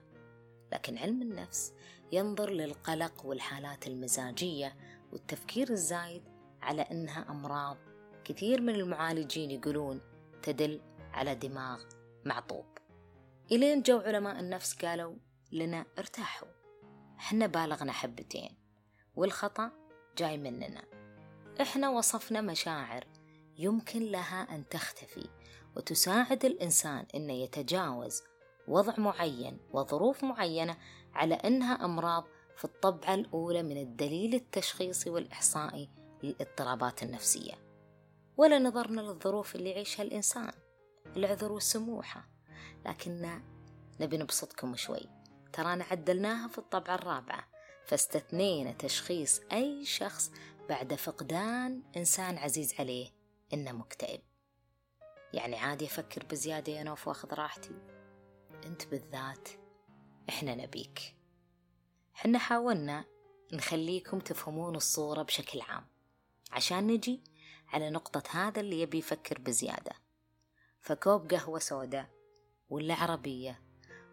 لكن 0.73 0.99
علم 0.99 1.23
النفس 1.23 1.73
ينظر 2.13 2.51
للقلق 2.51 3.27
والحالات 3.27 3.87
المزاجية 3.87 4.77
والتفكير 5.13 5.71
الزايد 5.71 6.23
على 6.63 6.83
أنها 6.83 7.31
أمراض 7.31 7.77
كثير 8.25 8.61
من 8.61 8.75
المعالجين 8.75 9.51
يقولون 9.51 10.01
تدل 10.43 10.81
على 11.13 11.35
دماغ 11.35 11.83
معطوب. 12.25 12.65
إلين 13.53 13.83
جو 13.83 13.99
علماء 13.99 14.41
النفس 14.41 14.85
قالوا 14.85 15.17
لنا 15.53 15.87
ارتاحوا 15.99 16.49
إحنا 17.19 17.47
بالغنا 17.47 17.93
حبتين 17.93 18.57
والخطأ 19.17 19.71
جاي 20.19 20.39
مننا. 20.39 20.94
إحنا 21.61 21.91
وصفنا 21.91 22.41
مشاعر 22.41 23.05
يمكن 23.59 24.03
لها 24.03 24.55
أن 24.55 24.69
تختفي 24.69 25.29
وتساعد 25.77 26.45
الإنسان 26.45 27.07
أنه 27.15 27.33
يتجاوز 27.33 28.23
وضع 28.69 28.95
معين 28.99 29.59
وظروف 29.73 30.25
معينة 30.25 30.77
على 31.15 31.35
أنها 31.35 31.85
أمراض 31.85 32.25
في 32.57 32.65
الطبعة 32.65 33.15
الأولى 33.15 33.63
من 33.63 33.77
الدليل 33.77 34.35
التشخيصي 34.35 35.11
والإحصائي 35.11 35.91
للاضطرابات 36.23 37.03
النفسية. 37.03 37.53
ولا 38.37 38.59
نظرنا 38.59 39.01
للظروف 39.01 39.55
اللي 39.55 39.71
يعيشها 39.71 40.03
الإنسان 40.03 40.53
العذر 41.17 41.53
والسموحة. 41.53 42.29
لكن 42.87 43.41
نبي 44.01 44.17
نبسطكم 44.17 44.77
شوي. 44.77 45.09
ترانا 45.53 45.85
عدلناها 45.91 46.49
في 46.49 46.59
الطبعة 46.59 46.95
الرابعة 46.95 47.49
فاستثنينا 47.87 48.73
تشخيص 48.73 49.41
أي 49.53 49.85
شخص 49.85 50.31
بعد 50.69 50.95
فقدان 50.95 51.83
إنسان 51.97 52.39
عزيز 52.39 52.75
عليه 52.81 53.11
إنه 53.53 53.73
مكتئب. 53.73 54.21
يعني 55.33 55.57
عادي 55.57 55.87
أفكر 55.87 56.25
بزيادة 56.25 56.73
يا 56.73 56.83
نوف 56.83 57.09
وأخذ 57.09 57.35
راحتي. 57.35 57.75
أنت 58.65 58.87
بالذات 58.87 59.49
إحنا 60.29 60.55
نبيك. 60.55 61.17
حنا 62.13 62.39
حاولنا 62.39 63.05
نخليكم 63.53 64.19
تفهمون 64.19 64.77
الصورة 64.77 65.23
بشكل 65.23 65.61
عام. 65.61 65.87
عشان 66.51 66.87
نجي 66.87 67.25
على 67.69 67.91
نقطة 67.91 68.23
هذا 68.31 68.61
اللي 68.61 68.81
يبي 68.81 68.99
يفكر 68.99 69.39
بزيادة. 69.39 69.93
فكوب 70.81 71.31
قهوة 71.33 71.59
سوداء 71.59 72.11
ولا 72.69 72.95
عربية 72.95 73.63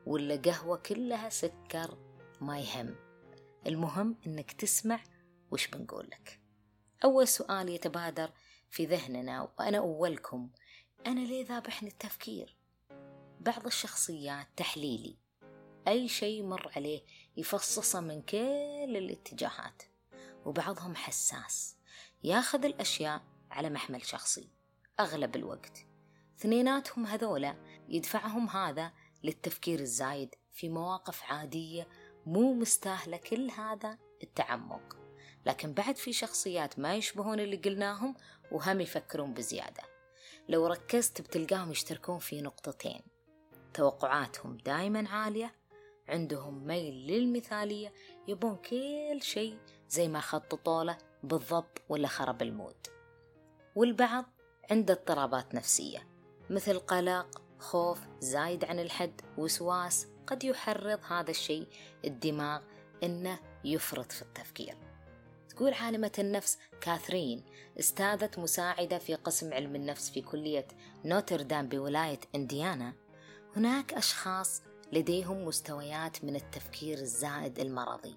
ولا 0.05 0.35
قهوة 0.35 0.77
كلها 0.77 1.29
سكر 1.29 1.97
ما 2.41 2.59
يهم. 2.59 2.95
المهم 3.67 4.17
إنك 4.27 4.51
تسمع 4.51 5.03
وش 5.51 5.67
بنقول 5.67 6.07
لك. 6.07 6.40
أول 7.03 7.27
سؤال 7.27 7.69
يتبادر 7.69 8.31
في 8.69 8.85
ذهننا 8.85 9.41
وأنا 9.41 9.77
أولكم. 9.77 10.49
أنا 11.07 11.19
ليه 11.19 11.45
ذابحني 11.45 11.89
التفكير؟ 11.89 12.55
بعض 13.39 13.65
الشخصيات 13.65 14.47
تحليلي. 14.57 15.17
أي 15.87 16.07
شيء 16.07 16.43
مر 16.43 16.71
عليه 16.75 17.01
يفصصه 17.37 17.99
من 17.99 18.21
كل 18.21 18.97
الاتجاهات 18.97 19.83
وبعضهم 20.45 20.95
حساس. 20.95 21.77
ياخذ 22.23 22.65
الأشياء 22.65 23.21
على 23.51 23.69
محمل 23.69 24.05
شخصي 24.05 24.49
أغلب 24.99 25.35
الوقت. 25.35 25.85
اثنيناتهم 26.39 27.05
هذولا 27.05 27.55
يدفعهم 27.89 28.49
هذا 28.49 28.93
للتفكير 29.23 29.79
الزايد 29.79 30.35
في 30.51 30.69
مواقف 30.69 31.23
عادية 31.23 31.87
مو 32.25 32.53
مستاهلة 32.53 33.17
كل 33.17 33.51
هذا 33.51 33.97
التعمق. 34.23 35.00
لكن 35.45 35.73
بعد 35.73 35.95
في 35.95 36.13
شخصيات 36.13 36.79
ما 36.79 36.95
يشبهون 36.95 37.39
اللي 37.39 37.57
قلناهم 37.57 38.15
وهم 38.51 38.81
يفكرون 38.81 39.33
بزيادة. 39.33 39.83
لو 40.49 40.67
ركزت 40.67 41.21
بتلقاهم 41.21 41.71
يشتركون 41.71 42.19
في 42.19 42.41
نقطتين. 42.41 43.01
توقعاتهم 43.73 44.57
دايما 44.57 45.09
عالية 45.09 45.55
عندهم 46.09 46.67
ميل 46.67 46.93
للمثالية 46.93 47.93
يبون 48.27 48.55
كل 48.55 49.19
شيء 49.21 49.57
زي 49.89 50.07
ما 50.07 50.19
خططوا 50.19 50.83
له 50.83 50.97
بالضبط 51.23 51.81
ولا 51.89 52.07
خرب 52.07 52.41
المود. 52.41 52.87
والبعض 53.75 54.25
عنده 54.71 54.93
اضطرابات 54.93 55.55
نفسية 55.55 56.07
مثل 56.49 56.79
قلق 56.79 57.41
خوف 57.59 57.99
زايد 58.19 58.65
عن 58.65 58.79
الحد 58.79 59.21
وسواس 59.37 60.07
قد 60.27 60.43
يحرض 60.43 60.99
هذا 61.07 61.31
الشيء 61.31 61.67
الدماغ 62.05 62.61
إنه 63.03 63.39
يفرط 63.63 64.11
في 64.11 64.21
التفكير. 64.21 64.90
تقول 65.51 65.73
عالمة 65.73 66.11
النفس 66.19 66.57
كاثرين. 66.81 67.43
استاذة 67.79 68.29
مساعدة 68.37 68.97
في 68.97 69.15
قسم 69.15 69.53
علم 69.53 69.75
النفس 69.75 70.09
في 70.09 70.21
كلية 70.21 70.67
نوتردام 71.05 71.67
بولاية 71.67 72.19
إنديانا. 72.35 72.93
هناك 73.55 73.93
أشخاص 73.93 74.61
لديهم 74.91 75.45
مستويات 75.45 76.23
من 76.23 76.35
التفكير 76.35 76.97
الزائد 76.97 77.59
المرضي. 77.59 78.15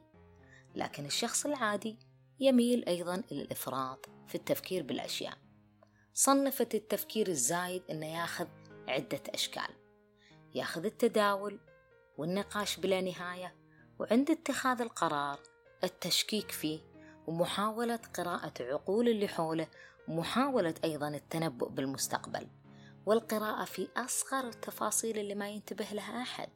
لكن 0.75 1.07
الشخص 1.07 1.47
العادي 1.47 1.99
يميل 2.41 2.85
أيضا 2.88 3.14
إلى 3.33 3.43
الإفراط 3.43 4.07
في 4.29 4.35
التفكير 4.35 4.83
بالأشياء. 4.83 5.38
صنفت 6.12 6.75
التفكير 6.75 7.29
الزايد 7.29 7.83
أنه 7.91 8.07
ياخذ 8.07 8.47
عدة 8.88 9.23
أشكال. 9.29 9.75
ياخذ 10.55 10.85
التداول 10.85 11.61
والنقاش 12.19 12.76
بلا 12.81 13.00
نهاية 13.00 13.55
وعند 13.99 14.31
اتخاذ 14.31 14.81
القرار 14.81 15.41
التشكيك 15.85 16.50
فيه 16.50 16.93
ومحاولة 17.26 17.97
قراءة 17.97 18.52
عقول 18.61 19.09
اللي 19.09 19.28
حوله 19.28 19.66
ومحاولة 20.09 20.75
أيضا 20.85 21.09
التنبؤ 21.09 21.69
بالمستقبل. 21.69 22.49
والقراءة 23.07 23.64
في 23.64 23.88
أصغر 23.97 24.49
التفاصيل 24.49 25.19
اللي 25.19 25.35
ما 25.35 25.49
ينتبه 25.49 25.87
لها 25.93 26.23
أحد. 26.23 26.50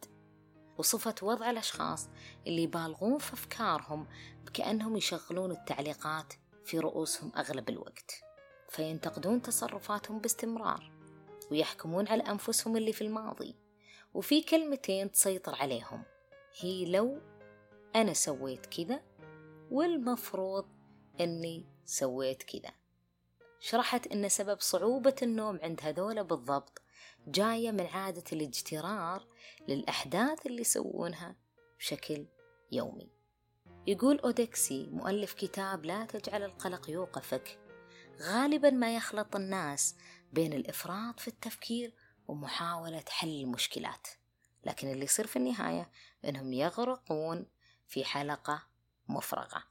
وصفة 0.78 1.14
وضع 1.22 1.50
الأشخاص 1.50 2.08
اللي 2.46 2.62
يبالغون 2.62 3.18
في 3.18 3.32
أفكارهم 3.32 4.06
بكأنهم 4.46 4.96
يشغلون 4.96 5.50
التعليقات 5.50 6.32
في 6.64 6.78
رؤوسهم 6.78 7.32
أغلب 7.36 7.68
الوقت. 7.68 8.10
فينتقدون 8.68 9.42
تصرفاتهم 9.42 10.18
باستمرار 10.18 10.92
ويحكمون 11.50 12.08
على 12.08 12.22
أنفسهم 12.22 12.76
اللي 12.76 12.92
في 12.92 13.02
الماضي. 13.02 13.56
وفي 14.14 14.42
كلمتين 14.42 15.12
تسيطر 15.12 15.54
عليهم. 15.54 16.02
هي 16.60 16.92
لو 16.92 17.20
أنا 17.96 18.12
سويت 18.12 18.66
كذا 18.66 19.00
والمفروض 19.70 20.68
أني 21.20 21.66
سويت 21.84 22.42
كذا. 22.42 22.72
شرحت 23.60 24.06
أن 24.06 24.28
سبب 24.28 24.60
صعوبة 24.60 25.14
النوم 25.22 25.58
عند 25.62 25.80
هذولا 25.82 26.22
بالضبط 26.22 26.82
جاية 27.26 27.70
من 27.70 27.86
عادة 27.86 28.24
الاجترار 28.32 29.26
للأحداث 29.68 30.46
اللي 30.46 30.60
يسوونها 30.60 31.36
بشكل 31.78 32.26
يومي. 32.72 33.10
يقول 33.86 34.18
أودكسي 34.18 34.86
مؤلف 34.86 35.32
كتاب 35.32 35.84
لا 35.84 36.04
تجعل 36.04 36.42
القلق 36.42 36.90
يوقفك. 36.90 37.58
غالبا 38.20 38.70
ما 38.70 38.96
يخلط 38.96 39.36
الناس 39.36 39.96
بين 40.32 40.52
الإفراط 40.52 41.20
في 41.20 41.28
التفكير 41.28 41.94
ومحاولة 42.28 43.04
حل 43.08 43.28
المشكلات. 43.28 44.06
لكن 44.64 44.92
اللي 44.92 45.04
يصير 45.04 45.26
في 45.26 45.36
النهاية 45.36 45.90
أنهم 46.24 46.52
يغرقون 46.52 47.46
في 47.86 48.04
حلقة 48.04 48.67
مفرغة 49.08 49.64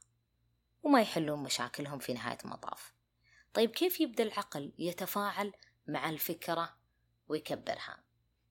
وما 0.82 1.00
يحلون 1.00 1.42
مشاكلهم 1.42 1.98
في 1.98 2.14
نهاية 2.14 2.38
المطاف 2.44 2.92
طيب 3.54 3.70
كيف 3.70 4.00
يبدأ 4.00 4.22
العقل 4.24 4.72
يتفاعل 4.78 5.52
مع 5.86 6.10
الفكرة 6.10 6.76
ويكبرها 7.28 7.98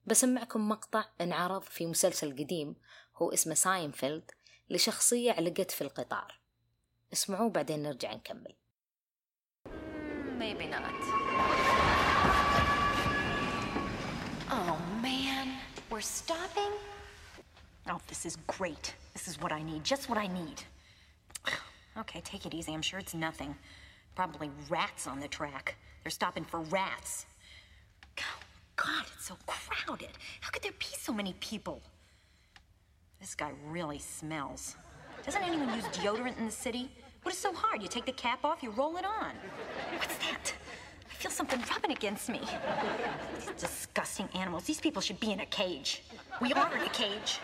بسمعكم 0.06 0.68
مقطع 0.68 1.04
انعرض 1.20 1.62
في 1.62 1.86
مسلسل 1.86 2.32
قديم 2.32 2.76
هو 3.16 3.32
اسمه 3.32 3.54
ساينفيلد 3.54 4.30
لشخصية 4.70 5.32
علقت 5.32 5.70
في 5.70 5.80
القطار 5.82 6.40
اسمعوه 7.12 7.50
بعدين 7.50 7.82
نرجع 7.82 8.14
نكمل 8.14 8.54
Maybe 10.38 10.66
not. 10.68 10.94
Oh 14.50 14.78
man, 15.02 15.48
we're 15.90 16.00
stopping? 16.00 16.72
Oh, 17.90 18.00
this 18.06 18.24
is 18.24 18.36
great. 18.46 18.94
This 19.14 19.26
is 19.26 19.40
what 19.42 19.50
I 19.50 19.62
need, 19.62 19.82
just 19.82 20.08
what 20.08 20.16
I 20.16 20.28
need. 20.28 20.62
Okay, 21.98 22.20
take 22.20 22.46
it 22.46 22.54
easy. 22.54 22.72
I'm 22.72 22.82
sure 22.82 23.00
it's 23.00 23.14
nothing. 23.14 23.56
Probably 24.14 24.50
rats 24.68 25.06
on 25.06 25.18
the 25.18 25.28
track. 25.28 25.76
They're 26.02 26.10
stopping 26.10 26.44
for 26.44 26.60
rats. 26.60 27.26
God, 28.76 29.04
it's 29.16 29.26
so 29.26 29.36
crowded. 29.46 30.10
How 30.40 30.50
could 30.50 30.62
there 30.62 30.72
be 30.78 30.86
so 30.96 31.12
many 31.12 31.34
people? 31.40 31.82
This 33.20 33.34
guy 33.34 33.50
really 33.66 33.98
smells. 33.98 34.76
Doesn't 35.24 35.42
anyone 35.42 35.74
use 35.74 35.84
deodorant 35.86 36.38
in 36.38 36.46
the 36.46 36.52
city? 36.52 36.88
What 37.22 37.34
is 37.34 37.40
so 37.40 37.52
hard? 37.52 37.82
You 37.82 37.88
take 37.88 38.06
the 38.06 38.12
cap 38.12 38.44
off, 38.44 38.62
you 38.62 38.70
roll 38.70 38.96
it 38.96 39.04
on. 39.04 39.32
What's 39.96 40.16
that? 40.18 40.52
I 41.10 41.14
feel 41.14 41.32
something 41.32 41.60
rubbing 41.68 41.90
against 41.90 42.28
me. 42.28 42.40
These 43.36 43.50
disgusting 43.60 44.28
animals. 44.34 44.64
These 44.64 44.80
people 44.80 45.02
should 45.02 45.18
be 45.18 45.32
in 45.32 45.40
a 45.40 45.46
cage. 45.46 46.04
We 46.40 46.52
are 46.52 46.76
in 46.76 46.82
a 46.82 46.90
cage. 46.90 47.40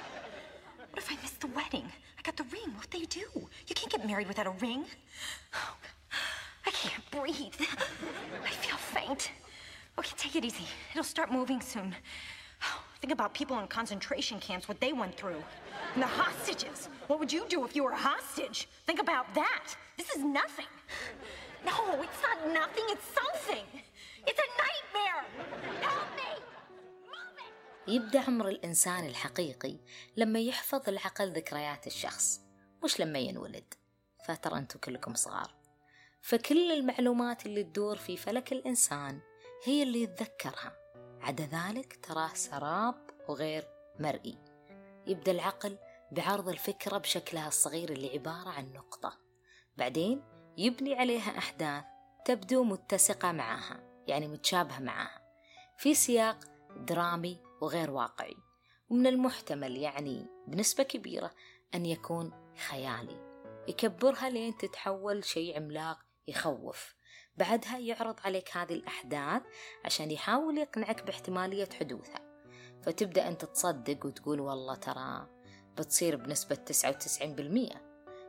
What 0.95 1.03
if 1.03 1.11
I 1.11 1.21
miss 1.23 1.33
the 1.33 1.49
wedding? 1.49 1.91
I 2.17 2.23
got 2.23 2.37
the 2.37 2.45
ring. 2.45 2.73
What 2.77 2.89
do 2.89 2.99
you 2.99 3.07
do? 3.07 3.27
You 3.67 3.75
can't 3.75 3.91
get 3.91 4.07
married 4.07 4.29
without 4.29 4.47
a 4.47 4.51
ring. 4.51 4.85
Oh, 5.53 5.75
I 6.65 6.71
can't 6.71 7.11
breathe. 7.11 7.53
I 8.45 8.51
feel 8.51 8.77
faint. 8.77 9.33
Okay, 9.99 10.13
take 10.17 10.37
it 10.37 10.45
easy. 10.45 10.63
It'll 10.93 11.03
start 11.03 11.33
moving 11.33 11.61
soon. 11.61 11.97
Oh, 12.63 12.81
think 13.01 13.13
about 13.13 13.35
people 13.35 13.59
in 13.59 13.67
concentration 13.67 14.39
camps, 14.39 14.69
what 14.69 14.79
they 14.79 14.93
went 14.93 15.17
through. 15.17 15.43
And 15.95 16.03
the 16.05 16.07
hostages. 16.07 16.89
What 17.09 17.19
would 17.19 17.33
you 17.33 17.45
do 17.49 17.65
if 17.65 17.75
you 17.75 17.83
were 17.83 17.91
a 17.91 17.97
hostage? 17.97 18.69
Think 18.87 19.01
about 19.01 19.35
that. 19.35 19.75
This 19.97 20.11
is 20.11 20.23
nothing. 20.23 20.67
No, 21.67 22.03
it's 22.03 22.23
not 22.23 22.55
nothing, 22.55 22.85
it's 22.91 23.07
something. 23.07 23.65
It's 24.29 24.39
a 24.39 24.49
nightmare. 24.63 25.25
Help 25.81 26.07
me. 26.15 26.54
يبدأ 27.89 28.21
عمر 28.21 28.49
الإنسان 28.49 29.07
الحقيقي 29.07 29.77
لما 30.17 30.41
يحفظ 30.41 30.89
العقل 30.89 31.33
ذكريات 31.33 31.87
الشخص 31.87 32.41
مش 32.85 33.01
لما 33.01 33.19
ينولد. 33.19 33.75
فترى 34.27 34.59
أنتم 34.59 34.79
كلكم 34.79 35.15
صغار. 35.15 35.55
فكل 36.23 36.73
المعلومات 36.73 37.47
اللي 37.47 37.63
تدور 37.63 37.97
في 37.97 38.17
فلك 38.17 38.53
الإنسان 38.53 39.21
هي 39.65 39.83
اللي 39.83 40.03
يتذكرها. 40.03 40.77
عدا 41.21 41.45
ذلك 41.45 41.99
تراه 42.07 42.35
سراب 42.35 43.11
وغير 43.29 43.69
مرئي. 44.01 44.39
يبدأ 45.07 45.33
العقل 45.33 45.79
بعرض 46.13 46.49
الفكرة 46.49 46.99
بشكلها 46.99 47.49
الصغير 47.49 47.93
اللي 47.93 48.11
عبارة 48.13 48.49
عن 48.49 48.73
نقطة. 48.73 49.19
بعدين 49.77 50.23
يبني 50.59 50.95
عليها 50.95 51.39
أحداث 51.39 51.85
تبدو 52.25 52.65
متسقة 52.65 53.33
معها 53.33 54.05
يعني 54.07 54.29
متشابهة 54.29 54.79
معها 54.79 55.23
في 55.79 55.95
سياق 55.95 56.45
درامي 56.77 57.44
وغير 57.65 57.91
واقعي. 57.91 58.37
ومن 58.89 59.07
المحتمل 59.07 59.77
يعني 59.77 60.27
بنسبة 60.47 60.83
كبيرة 60.83 61.31
أن 61.75 61.87
يكون 61.87 62.33
خيالي. 62.69 63.35
يكبرها 63.69 64.31
لين 64.31 64.57
تتحول 64.57 65.25
شيء 65.25 65.57
عملاق 65.57 65.99
يخوف. 66.29 66.95
بعدها 67.37 67.79
يعرض 67.79 68.21
عليك 68.25 68.57
هذه 68.57 68.73
الأحداث 68.73 69.43
عشان 69.85 70.11
يحاول 70.11 70.59
يقنعك 70.59 71.03
باحتمالية 71.03 71.69
حدوثها. 71.81 72.21
فتبدأ 72.83 73.29
أنت 73.29 73.45
تصدق 73.45 74.07
وتقول 74.07 74.41
والله 74.41 74.75
ترى 74.75 75.29
بتصير 75.79 76.17
بنسبة 76.17 76.55
99% 76.55 77.81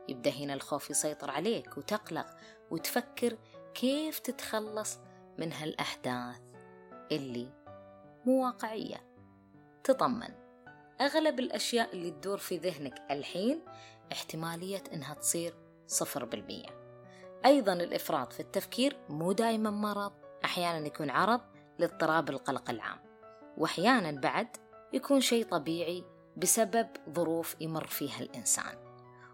يبدأ 0.08 0.30
هنا 0.30 0.54
الخوف 0.54 0.90
يسيطر 0.90 1.30
عليك 1.30 1.78
وتقلق 1.78 2.26
وتفكر 2.70 3.38
كيف 3.74 4.18
تتخلص 4.18 4.98
من 5.38 5.52
هالأحداث 5.52 6.40
اللي 7.12 7.52
مو 8.26 8.44
واقعية. 8.44 9.05
تطمن. 9.86 10.34
أغلب 11.00 11.40
الأشياء 11.40 11.92
اللي 11.92 12.10
تدور 12.10 12.38
في 12.38 12.58
ذهنك 12.58 13.02
الحين 13.10 13.64
احتمالية 14.12 14.82
إنها 14.92 15.14
تصير 15.14 15.54
صفر 15.86 16.24
بالمية. 16.24 16.86
أيضا 17.44 17.72
الإفراط 17.72 18.32
في 18.32 18.40
التفكير 18.40 18.96
مو 19.08 19.32
دايما 19.32 19.70
مرض 19.70 20.12
أحيانا 20.44 20.86
يكون 20.86 21.10
عرض 21.10 21.40
لاضطراب 21.78 22.30
القلق 22.30 22.70
العام 22.70 22.98
وأحيانا 23.56 24.20
بعد 24.20 24.56
يكون 24.92 25.20
شيء 25.20 25.44
طبيعي 25.44 26.04
بسبب 26.36 26.88
ظروف 27.10 27.56
يمر 27.60 27.86
فيها 27.86 28.20
الإنسان. 28.20 28.86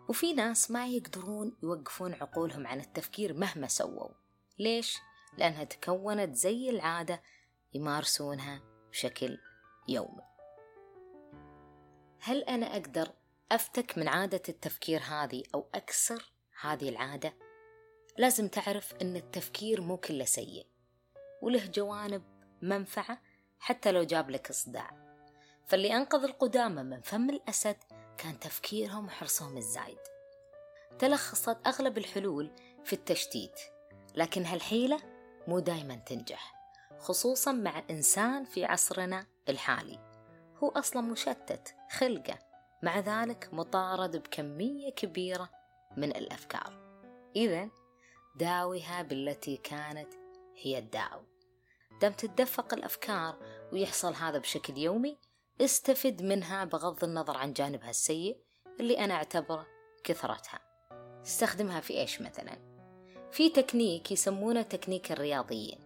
وفي 0.09 0.33
ناس 0.33 0.71
ما 0.71 0.87
يقدرون 0.87 1.57
يوقفون 1.62 2.15
عقولهم 2.15 2.67
عن 2.67 2.81
التفكير 2.81 3.35
مهما 3.35 3.67
سووا. 3.67 4.09
ليش؟ 4.59 4.99
لأنها 5.38 5.65
تكونت 5.65 6.35
زي 6.35 6.71
العادة 6.71 7.23
يمارسونها 7.75 8.62
بشكل 8.91 9.38
يومي. 9.88 10.32
هل 12.25 12.43
أنا 12.43 12.77
أقدر 12.77 13.13
أفتك 13.53 13.99
من 13.99 14.09
عادة 14.09 14.43
التفكير 14.49 15.01
هذه 15.01 15.43
أو 15.55 15.67
أكسر 15.75 16.33
هذه 16.61 16.89
العادة؟ 16.89 17.35
لازم 18.19 18.49
تعرف 18.49 18.95
أن 19.03 19.17
التفكير 19.17 19.81
مو 19.81 19.97
كله 19.97 20.25
سيء 20.25 20.67
وله 21.43 21.67
جوانب 21.67 22.23
منفعة 22.63 23.23
حتى 23.59 23.93
لو 23.93 24.03
جاب 24.03 24.31
لك 24.31 24.53
صداع 24.53 24.91
فاللي 25.67 25.97
أنقذ 25.97 26.25
القدامى 26.25 26.83
من 26.83 27.01
فم 27.01 27.31
الأسد 27.31 27.77
كان 28.19 28.41
تفكيرهم 28.41 29.07
وحرصهم 29.07 29.57
الزايد. 29.57 29.99
تلخصت 30.99 31.67
أغلب 31.67 31.99
الحلول 31.99 32.51
في 32.85 32.93
التشتيت 32.93 33.61
لكن 34.15 34.45
هالحيلة 34.45 35.01
مو 35.49 35.59
دايما 35.59 35.95
تنجح 35.95 36.55
خصوصا 36.99 37.53
مع 37.53 37.83
إنسان 37.91 38.45
في 38.45 38.65
عصرنا 38.65 39.27
الحالي. 39.49 40.12
هو 40.62 40.68
أصلا 40.68 41.03
مشتت 41.03 41.75
خلقه 41.90 42.38
مع 42.83 42.98
ذلك 42.98 43.48
مطارد 43.53 44.16
بكمية 44.16 44.90
كبيرة 44.90 45.51
من 45.96 46.16
الأفكار. 46.16 46.83
إذا 47.37 47.68
داويها 48.37 49.03
بالتي 49.03 49.57
كانت 49.57 50.14
هي 50.57 50.79
الداو. 50.79 51.20
دام 52.01 52.12
تتدفق 52.12 52.75
الأفكار 52.75 53.38
ويحصل 53.72 54.14
هذا 54.14 54.38
بشكل 54.38 54.79
يومي 54.79 55.18
استفد 55.61 56.22
منها 56.22 56.64
بغض 56.64 57.05
النظر 57.05 57.37
عن 57.37 57.53
جانبها 57.53 57.90
السيء 57.90 58.37
اللي 58.81 58.98
أنا 58.98 59.14
أعتبره 59.14 59.66
كثرتها. 60.05 60.61
استخدمها 61.27 61.81
في 61.81 62.01
إيش 62.01 62.20
مثلا؟ 62.20 62.59
في 63.31 63.48
تكنيك 63.48 64.12
يسمونه 64.12 64.62
تكنيك 64.62 65.12
الرياضيين. 65.12 65.81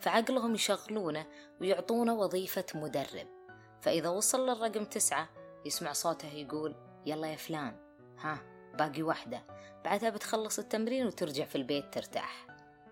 فعقلهم 0.00 0.54
يشغلونه 0.54 1.26
ويعطونه 1.60 2.14
وظيفة 2.14 2.66
مدرب. 2.74 3.39
فإذا 3.80 4.08
وصل 4.08 4.46
للرقم 4.48 4.84
تسعة 4.84 5.28
يسمع 5.64 5.92
صوته 5.92 6.28
يقول 6.28 6.74
يلا 7.06 7.26
يا 7.26 7.36
فلان. 7.36 7.76
ها 8.18 8.38
باقي 8.78 9.02
واحدة. 9.02 9.42
بعدها 9.84 10.10
بتخلص 10.10 10.58
التمرين 10.58 11.06
وترجع 11.06 11.44
في 11.44 11.56
البيت 11.56 11.94
ترتاح. 11.94 12.46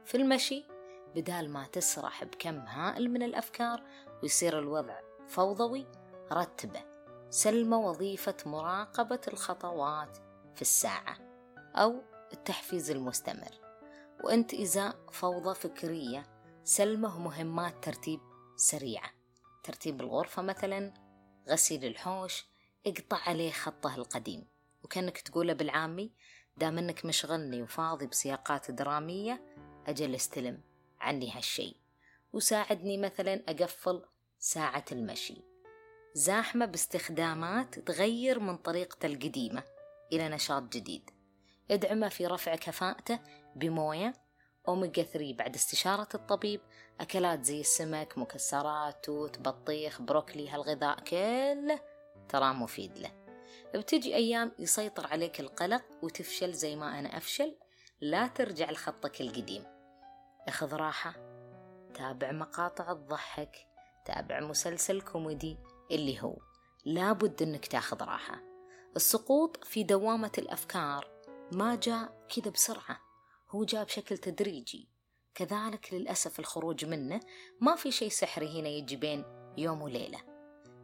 في 0.05 0.17
المشي 0.17 0.65
بدال 1.15 1.51
ما 1.51 1.67
تسرح 1.67 2.25
بكم 2.25 2.59
هائل 2.59 3.11
من 3.11 3.23
الأفكار 3.23 3.83
ويصير 4.23 4.59
الوضع 4.59 5.01
فوضوي 5.27 5.87
رتبه. 6.33 6.85
سلمى 7.31 7.77
وظيفة 7.77 8.37
مراقبة 8.47 9.21
الخطوات 9.29 10.19
في 10.55 10.63
الساعة 10.63 11.17
أو 11.75 12.03
التحفيز 12.33 12.91
المستمر. 12.91 13.61
وأنت 14.25 14.55
إزاء 14.55 14.97
فوضى 15.13 15.55
فكرية 15.55 16.27
سلمه 16.65 17.19
مهمات 17.19 17.85
ترتيب 17.85 18.21
سريعة. 18.57 19.18
ترتيب 19.69 20.01
الغرفة 20.01 20.43
مثلا 20.43 20.95
غسيل 21.49 21.85
الحوش 21.85 22.45
اقطع 22.87 23.17
عليه 23.17 23.51
خطه 23.51 23.95
القديم. 23.95 24.47
وكأنك 24.85 25.19
تقوله 25.19 25.53
بالعامي 25.53 26.13
دام 26.57 26.79
انك 26.79 27.05
مشغلني 27.05 27.63
وفاضي 27.63 28.07
بسياقات 28.07 28.71
درامية 28.71 29.55
أجل 29.87 30.15
استلم 30.15 30.61
عني 31.01 31.33
هالشي. 31.33 31.77
وساعدني 32.33 32.99
مثلا 32.99 33.43
أقفل 33.49 34.03
ساعة 34.39 34.85
المشي. 34.93 35.43
زاحمة 36.15 36.67
باستخدامات 36.67 37.79
تغير 37.79 38.41
من 38.41 38.57
طريقته 38.57 39.07
القديمة 39.07 39.63
إلى 40.13 40.29
نشاط 40.29 40.63
جديد. 40.63 41.11
ادعمه 41.71 42.09
في 42.09 42.27
رفع 42.27 42.55
كفاءته 42.57 43.19
بموية 43.57 44.13
أوميجا 44.69 45.03
3 45.03 45.35
بعد 45.35 45.55
استشارة 45.55 46.09
الطبيب 46.15 46.61
أكلات 47.01 47.45
زي 47.45 47.61
السمك 47.61 48.19
مكسرات 48.19 49.05
توت 49.05 49.39
بطيخ 49.39 50.03
بروكلي 50.03 50.49
هالغذاء 50.49 51.01
كله 51.01 51.81
ترى 52.29 52.53
مفيد 52.53 52.99
له. 52.99 53.13
بتجي 53.75 54.15
أيام 54.15 54.53
يسيطر 54.59 55.07
عليك 55.07 55.41
القلق 55.41 55.83
وتفشل 56.03 56.53
زي 56.53 56.77
ما 56.77 56.99
أنا 56.99 57.17
أفشل 57.17 57.55
لا 58.01 58.27
ترجع 58.27 58.71
لخطك 58.71 59.21
القديم. 59.21 59.65
اخذ 60.49 60.75
راحة 60.75 61.15
تابع 61.95 62.33
مقاطع 62.33 62.93
تضحك 62.93 63.67
تابع 64.05 64.41
مسلسل 64.41 65.01
كوميدي 65.01 65.59
اللي 65.91 66.23
هو. 66.23 66.37
لابد 66.85 67.43
إنك 67.43 67.67
تاخذ 67.67 68.03
راحة. 68.03 68.41
السقوط 68.97 69.65
في 69.65 69.83
دوامة 69.83 70.33
الأفكار 70.39 71.11
ما 71.53 71.75
جاء 71.75 72.27
كذا 72.29 72.51
بسرعة. 72.51 73.08
هو 73.51 73.65
جاء 73.65 73.85
بشكل 73.85 74.19
تدريجي. 74.19 74.89
كذلك 75.35 75.95
للأسف 75.95 76.39
الخروج 76.39 76.85
منه 76.85 77.21
ما 77.61 77.77
في 77.77 77.91
شيء 77.91 78.09
سحري 78.09 78.61
هنا 78.61 78.69
يجي 78.69 78.97
بين 78.97 79.25
يوم 79.57 79.83
وليلة. 79.83 80.19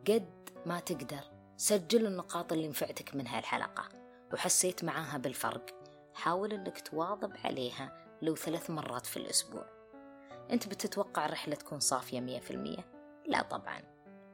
قد 0.09 0.51
ما 0.67 0.81
تقدر 0.81 1.21
سجل 1.57 2.07
النقاط 2.07 2.53
اللي 2.53 2.69
نفعتك 2.69 3.15
من 3.15 3.27
هالحلقة 3.27 3.89
وحسيت 4.33 4.85
معاها 4.85 5.19
بالفرق. 5.19 5.67
حاول 6.15 6.53
إنك 6.53 6.81
تواظب 6.81 7.33
عليها 7.45 8.17
لو 8.23 8.37
ثلاث 8.37 8.71
مرات 8.71 9.07
في 9.07 9.17
الأسبوع. 9.17 9.67
أنت 10.51 10.69
بتتوقع 10.69 11.27
الرحلة 11.27 11.55
تكون 11.55 11.81
صافية 11.81 12.21
مية 12.21 12.41
في 12.41 12.51
المية؟ 12.51 12.93
لا 13.27 13.43
طبعا. 13.43 13.83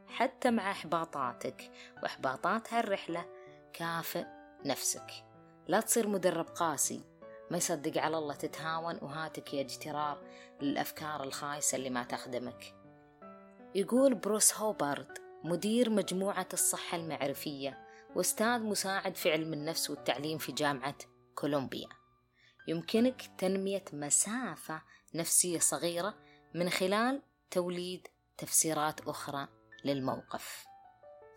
حتى 0.06 0.50
مع 0.50 0.70
إحباطاتك 0.70 1.70
وإحباطات 2.02 2.72
هالرحلة 2.72 3.26
كافئ 3.72 4.24
نفسك. 4.64 5.10
لا 5.68 5.80
تصير 5.80 6.08
مدرب 6.08 6.46
قاسي 6.46 7.09
ما 7.50 7.56
يصدق 7.56 8.02
على 8.02 8.18
الله 8.18 8.34
تتهاون 8.34 8.98
وهاتك 9.02 9.54
يا 9.54 9.60
اجترار 9.60 10.22
للأفكار 10.60 11.24
الخايسة 11.24 11.76
اللي 11.76 11.90
ما 11.90 12.04
تخدمك. 12.04 12.74
يقول 13.74 14.14
بروس 14.14 14.54
هوبارد 14.54 15.18
مدير 15.44 15.90
مجموعة 15.90 16.48
الصحة 16.52 16.96
المعرفية 16.96 17.86
وأستاذ 18.16 18.62
مساعد 18.62 19.16
في 19.16 19.32
علم 19.32 19.52
النفس 19.52 19.90
والتعليم 19.90 20.38
في 20.38 20.52
جامعة 20.52 20.94
كولومبيا. 21.34 21.88
يمكنك 22.68 23.22
تنمية 23.38 23.84
مسافة 23.92 24.82
نفسية 25.14 25.58
صغيرة 25.58 26.14
من 26.54 26.70
خلال 26.70 27.22
توليد 27.50 28.08
تفسيرات 28.38 29.00
أخرى 29.00 29.48
للموقف. 29.84 30.66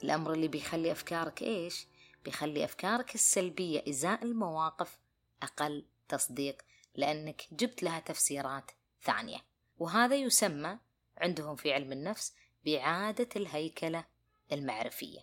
الأمر 0.03 0.33
اللي 0.33 0.47
بيخلي 0.47 0.91
أفكارك 0.91 1.41
إيش؟ 1.41 1.87
بيخلي 2.25 2.63
أفكارك 2.65 3.15
السلبية 3.15 3.83
إزاء 3.89 4.23
المواقف 4.23 4.99
أقل 5.43 5.85
تصديق 6.09 6.61
لأنك 6.95 7.41
جبت 7.51 7.83
لها 7.83 7.99
تفسيرات 7.99 8.71
ثانية. 9.03 9.37
وهذا 9.77 10.15
يسمى 10.15 10.77
عندهم 11.17 11.55
في 11.55 11.73
علم 11.73 11.91
النفس 11.91 12.33
بإعادة 12.65 13.29
الهيكلة 13.35 14.05
المعرفية. 14.51 15.19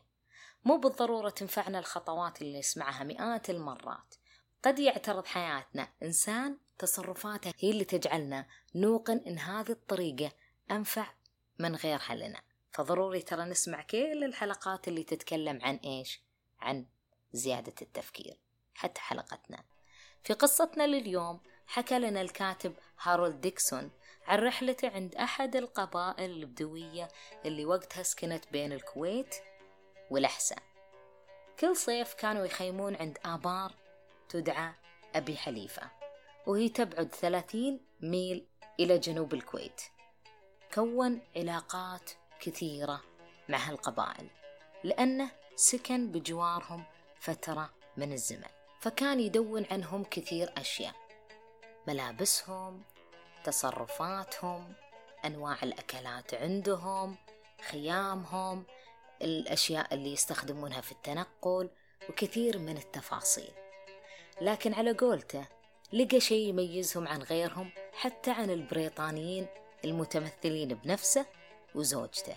مو 0.65 0.77
بالضرورة 0.77 1.31
تنفعنا 1.31 1.79
الخطوات 1.79 2.43
اللي 2.43 2.59
نسمعها 2.59 3.05
مئات 3.05 3.51
المرات. 3.51 4.15
قد 4.63 4.79
يعترض 4.79 5.27
حياتنا 5.27 5.89
إنسان 6.03 6.59
تصرفاته 6.79 7.53
هي 7.59 7.71
اللي 7.71 7.85
تجعلنا 7.85 8.47
نوقن 8.75 9.19
إن 9.27 9.39
هذه 9.39 9.71
الطريقة 9.71 10.33
أنفع 10.71 11.13
من 11.59 11.77
غيرها 11.77 12.15
لنا. 12.15 12.43
فضروري 12.73 13.23
ترى 13.23 13.45
نسمع 13.45 13.83
كل 13.83 14.25
الحلقات 14.25 14.89
اللي 14.89 15.03
تتكلم 15.03 15.59
عن 15.63 15.77
إيش؟ 15.77 16.23
عن 16.61 16.87
زيادة 17.33 17.75
التفكير. 17.83 18.39
حتى 18.75 19.01
حلقتنا. 19.01 19.65
في 20.23 20.33
قصتنا 20.33 20.87
لليوم 20.87 21.41
حكى 21.67 21.99
لنا 21.99 22.21
الكاتب 22.21 22.75
هارولد 23.03 23.41
ديكسون 23.41 23.91
عن 24.27 24.39
رحلته 24.39 24.89
عند 24.89 25.15
أحد 25.15 25.57
القبائل 25.57 26.31
البدوية 26.31 27.09
اللي 27.45 27.65
وقتها 27.65 28.03
سكنت 28.03 28.45
بين 28.53 28.73
الكويت 28.73 29.35
والأحساء. 30.11 30.63
كل 31.61 31.77
صيف 31.77 32.15
كانوا 32.15 32.45
يخيمون 32.45 32.97
عند 32.97 33.19
آبار 33.25 33.75
تدعى 34.29 34.73
أبي 35.15 35.37
حليفة 35.37 35.91
وهي 36.47 36.69
تبعد 36.69 37.15
ثلاثين 37.15 37.81
ميل 38.01 38.47
إلى 38.81 38.99
جنوب 38.99 39.35
الكويت. 39.35 39.83
كون 40.75 41.21
علاقات 41.37 42.11
كثيرة 42.41 43.03
مع 43.49 43.59
هالقبائل 43.59 44.31
لأنه 44.85 45.31
سكن 45.57 46.13
بجوارهم 46.13 46.85
فترة 47.21 47.71
من 47.97 48.13
الزمن. 48.13 48.60
فكان 48.81 49.21
يدون 49.21 49.67
عنهم 49.71 50.05
كثير 50.05 50.53
أشياء. 50.59 50.95
ملابسهم 51.89 52.83
تصرفاتهم 53.45 54.73
أنواع 55.25 55.57
الأكلات 55.63 56.35
عندهم 56.35 57.17
خيامهم 57.71 58.65
الأشياء 59.23 59.95
اللي 59.95 60.13
يستخدمونها 60.13 60.81
في 60.81 60.93
التنقل 60.93 61.71
وكثير 62.09 62.59
من 62.59 62.77
التفاصيل. 62.77 63.53
لكن 64.41 64.75
على 64.75 64.93
قولته 64.93 65.47
لقى 65.93 66.21
شيء 66.21 66.49
يميزهم 66.49 67.09
عن 67.09 67.23
غيرهم 67.23 67.71
حتى 67.93 68.31
عن 68.31 68.51
البريطانيين 68.51 69.47
المتمثلين 69.85 70.69
بنفسه 70.69 71.27
وزوجته. 71.75 72.37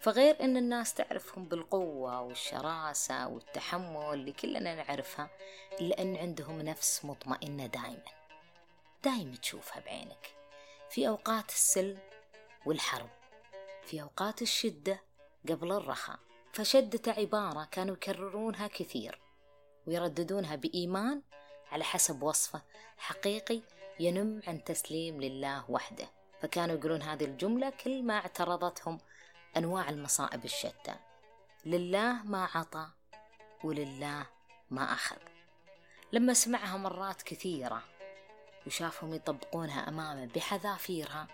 فغير 0.00 0.40
أن 0.40 0.56
الناس 0.56 0.94
تعرفهم 0.94 1.44
بالقوة 1.44 2.20
والشراسة 2.20 3.28
والتحمل 3.28 4.14
اللي 4.14 4.32
كلنا 4.32 4.74
نعرفها 4.74 5.30
إلا 5.80 6.02
أن 6.02 6.16
عندهم 6.16 6.62
نفس 6.62 7.04
مطمئنة 7.04 7.66
دائما 7.66 8.04
دائما 9.04 9.36
تشوفها 9.36 9.80
بعينك. 9.80 10.34
في 10.90 11.08
أوقات 11.08 11.48
السلم 11.48 11.98
والحرب 12.66 13.08
في 13.84 14.02
أوقات 14.02 14.42
الشدة 14.42 15.00
قبل 15.48 15.72
الرخاء. 15.72 16.18
فشدة 16.52 17.12
عبارة 17.12 17.68
كانوا 17.70 17.94
يكررونها 17.94 18.66
كثير 18.66 19.20
ويرددونها 19.86 20.56
بإيمان 20.56 21.22
على 21.72 21.84
حسب 21.84 22.22
وصفه 22.22 22.62
حقيقي 22.98 23.60
ينم 24.00 24.42
عن 24.46 24.64
تسليم 24.64 25.20
لله 25.20 25.70
وحده. 25.70 26.08
فكانوا 26.40 26.76
يقولون 26.76 27.02
هذه 27.02 27.24
الجملة 27.24 27.70
كل 27.70 28.02
ما 28.02 28.14
اعترضتهم 28.14 28.98
أنواع 29.56 29.88
المصائب 29.88 30.44
الشتى. 30.44 30.94
لله 31.64 32.22
ما 32.22 32.48
عطى 32.54 32.88
ولله 33.64 34.26
ما 34.70 34.92
أخذ. 34.92 35.16
لما 36.12 36.34
سمعها 36.34 36.76
مرات 36.76 37.22
كثيرة 37.22 37.82
وشافهم 38.66 39.14
يطبقونها 39.14 39.88
أمامه 39.88 40.26
بحذافيرها 40.26 41.28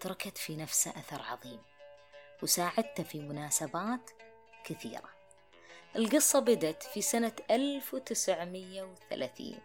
تركت 0.00 0.38
في 0.38 0.56
نفسه 0.56 0.90
أثر 0.90 1.22
عظيم 1.22 1.62
وساعدته 2.42 3.02
في 3.02 3.20
مناسبات 3.20 4.10
كثيرة. 4.64 5.10
القصة 5.96 6.40
بدت 6.40 6.82
في 6.82 7.02
سنة 7.02 7.32
1930 7.50 9.58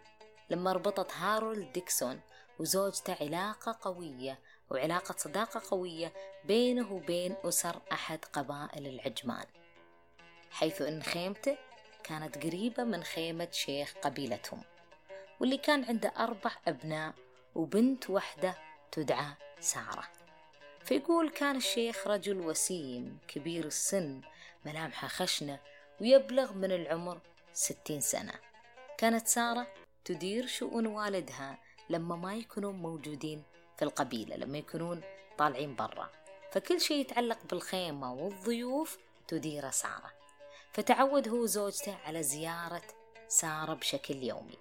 لما 0.50 0.72
ربطت 0.72 1.12
هارولد 1.12 1.72
ديكسون 1.72 2.20
وزوجته 2.58 3.16
علاقة 3.20 3.78
قوية 3.82 4.38
وعلاقة 4.72 5.14
صداقة 5.18 5.62
قوية 5.70 6.12
بينه 6.44 6.92
وبين 6.92 7.34
أسر 7.44 7.80
أحد 7.92 8.24
قبائل 8.32 8.86
العجمان 8.86 9.46
حيث 10.50 10.82
أن 10.82 11.02
خيمته 11.02 11.58
كانت 12.04 12.44
قريبة 12.44 12.84
من 12.84 13.04
خيمة 13.04 13.48
شيخ 13.52 13.94
قبيلتهم 14.02 14.62
واللي 15.40 15.56
كان 15.56 15.84
عنده 15.84 16.12
أربع 16.18 16.50
أبناء 16.68 17.14
وبنت 17.54 18.10
وحدة 18.10 18.54
تدعى 18.92 19.32
سارة. 19.60 20.08
فيقول 20.84 21.30
كان 21.30 21.56
الشيخ 21.56 22.06
رجل 22.06 22.40
وسيم 22.40 23.18
كبير 23.28 23.64
السن 23.64 24.20
ملامحه 24.66 25.08
خشنة 25.08 25.58
ويبلغ 26.00 26.52
من 26.52 26.72
العمر 26.72 27.20
ستين 27.52 28.00
سنة. 28.00 28.34
كانت 28.98 29.26
سارة 29.26 29.66
تدير 30.04 30.46
شؤون 30.46 30.86
والدها 30.86 31.58
لما 31.90 32.16
ما 32.16 32.34
يكونون 32.34 32.74
موجودين 32.74 33.42
في 33.82 33.88
القبيلة 33.88 34.36
لما 34.36 34.58
يكونون 34.58 35.00
طالعين 35.38 35.76
برا. 35.76 36.10
فكل 36.52 36.80
شيء 36.80 36.96
يتعلق 37.00 37.38
بالخيمة 37.50 38.12
والضيوف 38.12 38.98
تديره 39.28 39.70
سارة. 39.70 40.12
فتعود 40.72 41.28
هو 41.28 41.36
وزوجته 41.36 41.96
على 42.04 42.22
زيارة 42.22 42.82
سارة 43.28 43.74
بشكل 43.74 44.22
يومي. 44.22 44.58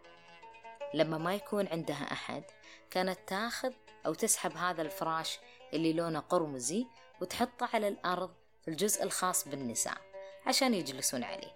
لما 0.93 1.17
ما 1.17 1.35
يكون 1.35 1.67
عندها 1.67 2.11
أحد 2.11 2.43
كانت 2.91 3.19
تاخذ 3.27 3.73
أو 4.05 4.13
تسحب 4.13 4.57
هذا 4.57 4.81
الفراش 4.81 5.39
اللي 5.73 5.93
لونه 5.93 6.19
قرمزي 6.19 6.85
وتحطه 7.21 7.69
على 7.73 7.87
الأرض 7.87 8.33
في 8.61 8.67
الجزء 8.67 9.03
الخاص 9.03 9.47
بالنساء 9.47 9.97
عشان 10.45 10.73
يجلسون 10.73 11.23
عليه. 11.23 11.55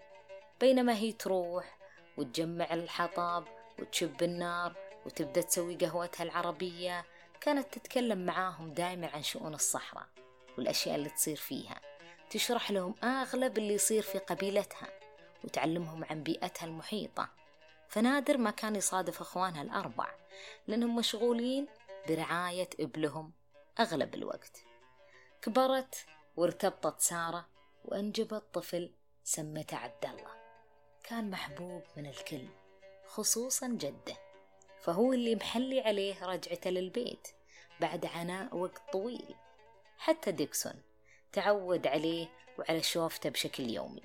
بينما 0.60 0.95
هي 0.95 1.12
تروح 1.12 1.78
وتجمع 2.17 2.73
الحطب 2.73 3.43
وتشب 3.80 4.23
النار 4.23 4.75
وتبدأ 5.06 5.41
تسوي 5.41 5.75
قهوتها 5.75 6.23
العربية 6.23 7.06
كانت 7.41 7.74
تتكلم 7.74 8.26
معاهم 8.26 8.74
دائما 8.74 9.08
عن 9.08 9.24
شؤون 9.24 9.54
الصحراء 9.54 10.08
والأشياء 10.58 10.95
اللي 10.95 11.10
تصير 11.10 11.36
فيها. 11.36 11.82
تشرح 12.30 12.71
لهم 12.71 12.95
أغلب 13.04 13.58
اللي 13.58 13.74
يصير 13.74 14.02
في 14.04 14.17
قبيلتها 14.17 14.89
وتعلمهم 15.43 16.04
عن 16.04 16.24
بيئتها 16.24 16.65
المحيطة. 16.65 17.30
فنادر 17.89 18.38
ما 18.38 18.52
كان 18.52 18.76
يصادف 18.76 19.21
أخوانها 19.21 19.62
الأربع 19.62 20.10
لأنهم 20.67 20.95
مشغولين 20.95 21.67
برعاية 22.10 22.69
إبلهم 22.80 23.32
أغلب 23.80 24.15
الوقت. 24.15 24.63
كبرت 25.41 26.06
وارتبطت 26.36 27.02
سارة 27.02 27.48
وأنجبت 27.86 28.43
طفل 28.54 28.91
سمته 29.24 29.78
عبد 29.78 30.06
الله 30.06 30.36
كان 31.04 31.30
محبوب 31.30 31.84
من 31.98 32.06
الكل 32.06 32.48
خصوصا 33.08 33.67
جده. 33.67 34.24
فهو 34.86 35.13
اللي 35.13 35.36
محلي 35.36 35.82
عليه 35.82 36.26
رجعته 36.26 36.69
للبيت 36.69 37.28
بعد 37.80 38.06
عناء 38.06 38.56
وقت 38.56 38.82
طويل. 38.93 39.36
حتى 39.98 40.32
ديكسون 40.32 40.82
تعود 41.32 41.88
عليه 41.88 42.28
وعلى 42.60 42.84
شوفته 42.84 43.30
بشكل 43.30 43.69
يومي. 43.69 44.04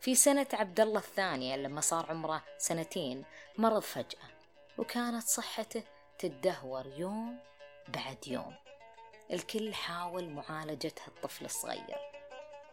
في 0.00 0.14
سنة 0.14 0.46
عبد 0.52 0.80
الله 0.80 0.98
الثانية 0.98 1.56
لما 1.56 1.80
صار 1.80 2.10
عمره 2.10 2.42
سنتين 2.58 3.24
مرض 3.58 3.82
فجأة 3.82 4.28
وكانت 4.78 5.22
صحته 5.22 5.82
تدهور 6.18 6.86
يوم 6.86 7.38
بعد 7.88 8.26
يوم. 8.26 8.54
الكل 9.32 9.74
حاول 9.74 10.28
معالجة 10.28 10.94
هالطفل 11.06 11.44
الصغير 11.44 11.98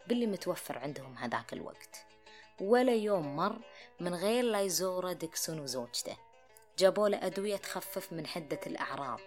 باللي 0.08 0.28
متوفر 0.28 0.78
عندهم 0.78 1.18
هذاك 1.18 1.54
الوقت. 1.54 2.06
ولا 2.62 2.96
يوم 2.96 3.36
مر 3.36 3.60
من 4.00 4.16
غير 4.16 4.44
لا 4.44 4.62
يزوره 4.62 5.14
ديكسون 5.14 5.60
وزوجته. 5.60 6.29
جابوا 6.80 7.10
له 7.10 7.26
أدوية 7.26 7.58
تخفف 7.58 8.14
من 8.14 8.28
حدة 8.28 8.60
الأعراض. 8.68 9.20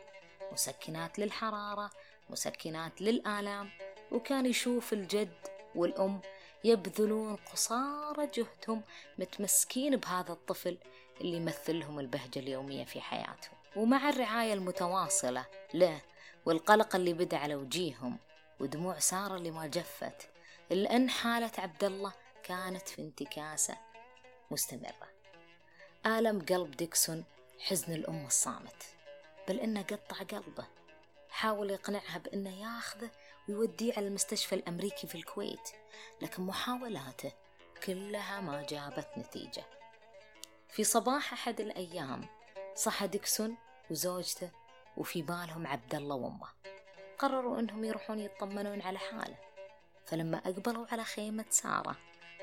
مسكنات 0.53 1.19
للحرارة 1.19 1.91
مسكنات 2.31 3.03
للآلام. 3.03 3.71
وكان 4.13 4.47
يشوف 4.47 4.93
الجد 4.93 5.49
والأم 5.75 6.21
يبذلون 6.65 7.37
قصارى 7.37 8.27
جهدهم 8.27 8.83
متمسكين 9.19 9.97
بهذا 9.97 10.33
الطفل 10.33 10.79
اللي 11.21 11.37
يمثلهم 11.37 11.99
البهجة 11.99 12.39
اليومية 12.39 12.85
في 12.85 13.01
حياتهم. 13.01 13.57
ومع 13.77 14.09
الرعاية 14.09 14.53
المتواصلة 14.53 15.47
له 15.75 16.01
والقلق 16.47 16.97
اللي 16.97 17.13
بدأ 17.13 17.37
على 17.37 17.55
وجيههم 17.55 18.19
ودموع 18.61 18.99
سارة 18.99 19.37
اللي 19.37 19.51
ما 19.51 19.67
جفت 19.67 20.29
إلا 20.73 20.97
أن 20.97 21.11
حالة 21.11 21.53
عبد 21.59 21.85
الله 21.85 22.13
كانت 22.43 22.89
في 22.89 23.03
انتكاسة 23.03 23.77
مستمرة. 24.51 25.09
آلم 26.07 26.41
قلب 26.41 26.71
ديكسون 26.71 27.25
حزن 27.63 27.93
الأم 27.93 28.27
الصامت. 28.27 28.83
بل 29.49 29.61
إنه 29.61 29.83
قطع 29.83 30.17
قلبه. 30.17 30.67
حاول 31.31 31.71
يقنعها 31.71 32.19
بأنه 32.19 32.63
ياخذه 32.63 33.11
ويوديه 33.49 33.93
على 33.97 34.07
المستشفى 34.07 34.55
الأمريكي 34.55 35.07
في 35.07 35.15
الكويت. 35.15 35.71
لكن 36.23 36.43
محاولاته 36.43 37.33
كلها 37.87 38.41
ما 38.41 38.63
جابت 38.63 39.09
نتيجة. 39.19 39.65
في 40.69 40.85
صباح 40.85 41.33
أحد 41.33 41.61
الأيام 41.61 42.27
صحى 42.75 43.07
ديكسون 43.07 43.57
وزوجته 43.91 44.51
وفي 44.97 45.23
بالهم 45.23 45.67
عبد 45.67 45.95
الله 45.95 46.17
وأمه. 46.17 46.49
قرروا 47.19 47.59
إنهم 47.61 47.85
يروحون 47.85 48.19
يطمنون 48.19 48.83
على 48.83 48.99
حاله. 48.99 49.37
فلما 50.07 50.39
أقبلوا 50.39 50.87
على 50.93 51.05
خيمة 51.05 51.45
سارة 51.51 51.97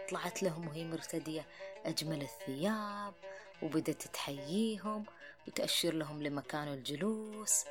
طلعت 0.10 0.43
لهم 0.43 0.67
وهي 0.67 0.86
مرتدية 0.86 1.45
أجمل 1.86 2.21
الثياب 2.21 3.13
وبدت 3.63 4.08
تحييهم 4.08 5.06
وتأشر 5.48 5.93
لهم 5.93 6.24
لمكان 6.24 6.67
الجلوس. 6.67 7.65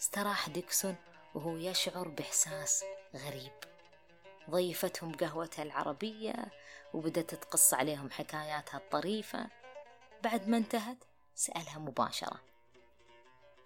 استراح 0.00 0.48
ديكسون 0.48 0.96
وهو 1.34 1.56
يشعر 1.56 2.08
بإحساس 2.08 2.84
غريب. 3.14 3.52
ضيفتهم 4.50 5.12
قهوتها 5.16 5.62
العربية 5.62 6.34
وبدت 6.94 7.34
تقص 7.34 7.74
عليهم 7.74 8.10
حكاياتها 8.10 8.78
الطريفة. 8.78 9.46
بعد 10.22 10.48
ما 10.48 10.56
انتهت 10.56 11.04
سألها 11.34 11.78
مباشرة 11.78 12.40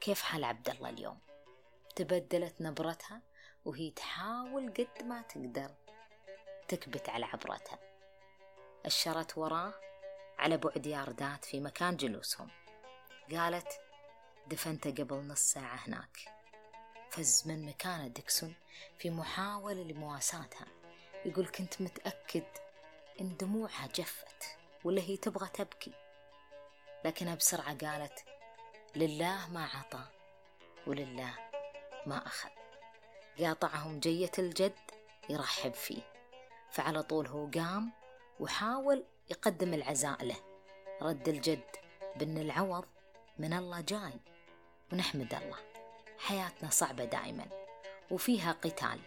كيف 0.01 0.23
حال 0.23 0.45
عبد 0.45 0.71
الله 0.71 0.89
اليوم؟ 0.89 1.19
تبدلت 1.97 2.55
نبرتها 2.61 3.21
وهي 3.65 3.91
تحاول 3.91 4.73
قد 4.73 5.05
ما 5.05 5.23
تقدر 5.23 5.71
تكبت 6.69 7.09
على 7.09 7.25
عبرتها. 7.25 7.79
أشرت 8.87 9.39
وراه 9.39 9.75
على 10.43 10.57
بعد 10.57 10.87
ياردات 10.87 11.45
في 11.45 11.61
مكان 11.61 11.97
جلوسهم. 11.97 12.49
قالت 13.33 13.81
دفنته 14.47 14.91
قبل 14.91 15.17
نص 15.17 15.41
ساعة 15.41 15.77
هناك. 15.77 16.19
فز 17.11 17.43
من 17.47 17.67
مكانه 17.67 18.09
ديكسون 18.09 18.55
في 18.99 19.11
محاولة 19.11 19.83
لمواساتها. 19.83 20.67
يقول 21.25 21.47
كنت 21.47 21.83
متأكد 21.83 22.45
إن 23.21 23.37
دموعها 23.37 23.87
جفت 23.87 24.57
ولا 24.85 25.03
هي 25.03 25.17
تبغى 25.17 25.49
تبكي. 25.49 25.93
لكنها 27.05 27.35
بسرعة 27.35 27.79
قالت 27.79 28.25
لله 28.97 29.49
ما 29.51 29.65
عطى 29.65 30.05
ولله 30.87 31.35
ما 32.07 32.27
أخذ. 32.27 32.51
قاطعهم 33.41 34.01
جية 34.01 34.33
الجد 34.39 34.91
يرحب 35.29 35.75
فيه. 35.75 36.03
فعلى 36.71 37.03
طول 37.03 37.27
هو 37.27 37.51
قام 37.55 37.93
وحاول 38.41 39.05
يقدم 39.33 39.75
العزاء 39.75 40.25
له. 40.25 40.37
رد 41.03 41.29
الجد 41.29 41.71
بأن 42.17 42.39
العوض 42.39 42.85
من 43.39 43.53
الله 43.53 43.81
جاي. 43.81 44.13
ونحمد 44.93 45.35
الله. 45.35 45.59
حياتنا 46.19 46.71
صعبة 46.71 47.05
دائما. 47.05 47.47
وفيها 48.11 48.53
قتال. 48.53 49.01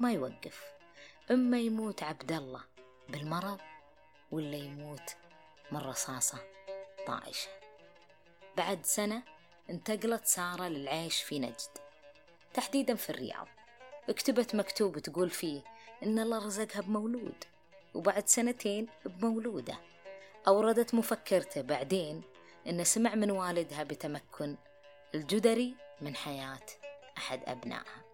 ما 0.00 0.12
يوقف. 0.12 0.64
إما 1.30 1.60
يموت 1.60 2.02
عبد 2.02 2.32
الله 2.32 2.60
بالمرض 3.08 3.60
ولا 4.30 4.56
يموت 4.56 5.16
من 5.72 5.78
رصاصة 5.80 6.38
طائشة. 7.06 7.50
بعد 8.56 8.86
سنة 8.86 9.22
انتقلت 9.70 10.26
سارة 10.26 10.68
للعيش 10.68 11.22
في 11.22 11.38
نجد. 11.38 11.78
تحديدا 12.54 12.94
في 12.94 13.10
الرياض. 13.10 13.48
كتبت 14.08 14.54
مكتوب 14.54 14.98
تقول 14.98 15.30
فيه 15.30 15.60
إن 16.02 16.18
الله 16.18 16.46
رزقها 16.46 16.80
بمولود. 16.82 17.44
وبعد 17.94 18.28
سنتين 18.28 18.88
بمولودة. 19.04 19.78
أوردت 20.46 20.94
مفكرته 20.94 21.60
بعدين 21.60 22.22
إنه 22.66 22.82
سمع 22.82 23.14
من 23.14 23.30
والدها 23.30 23.82
بتمكن 23.82 24.56
الجدري 25.14 25.74
من 26.00 26.16
حياة 26.16 26.66
أحد 27.18 27.42
أبنائها. 27.46 28.04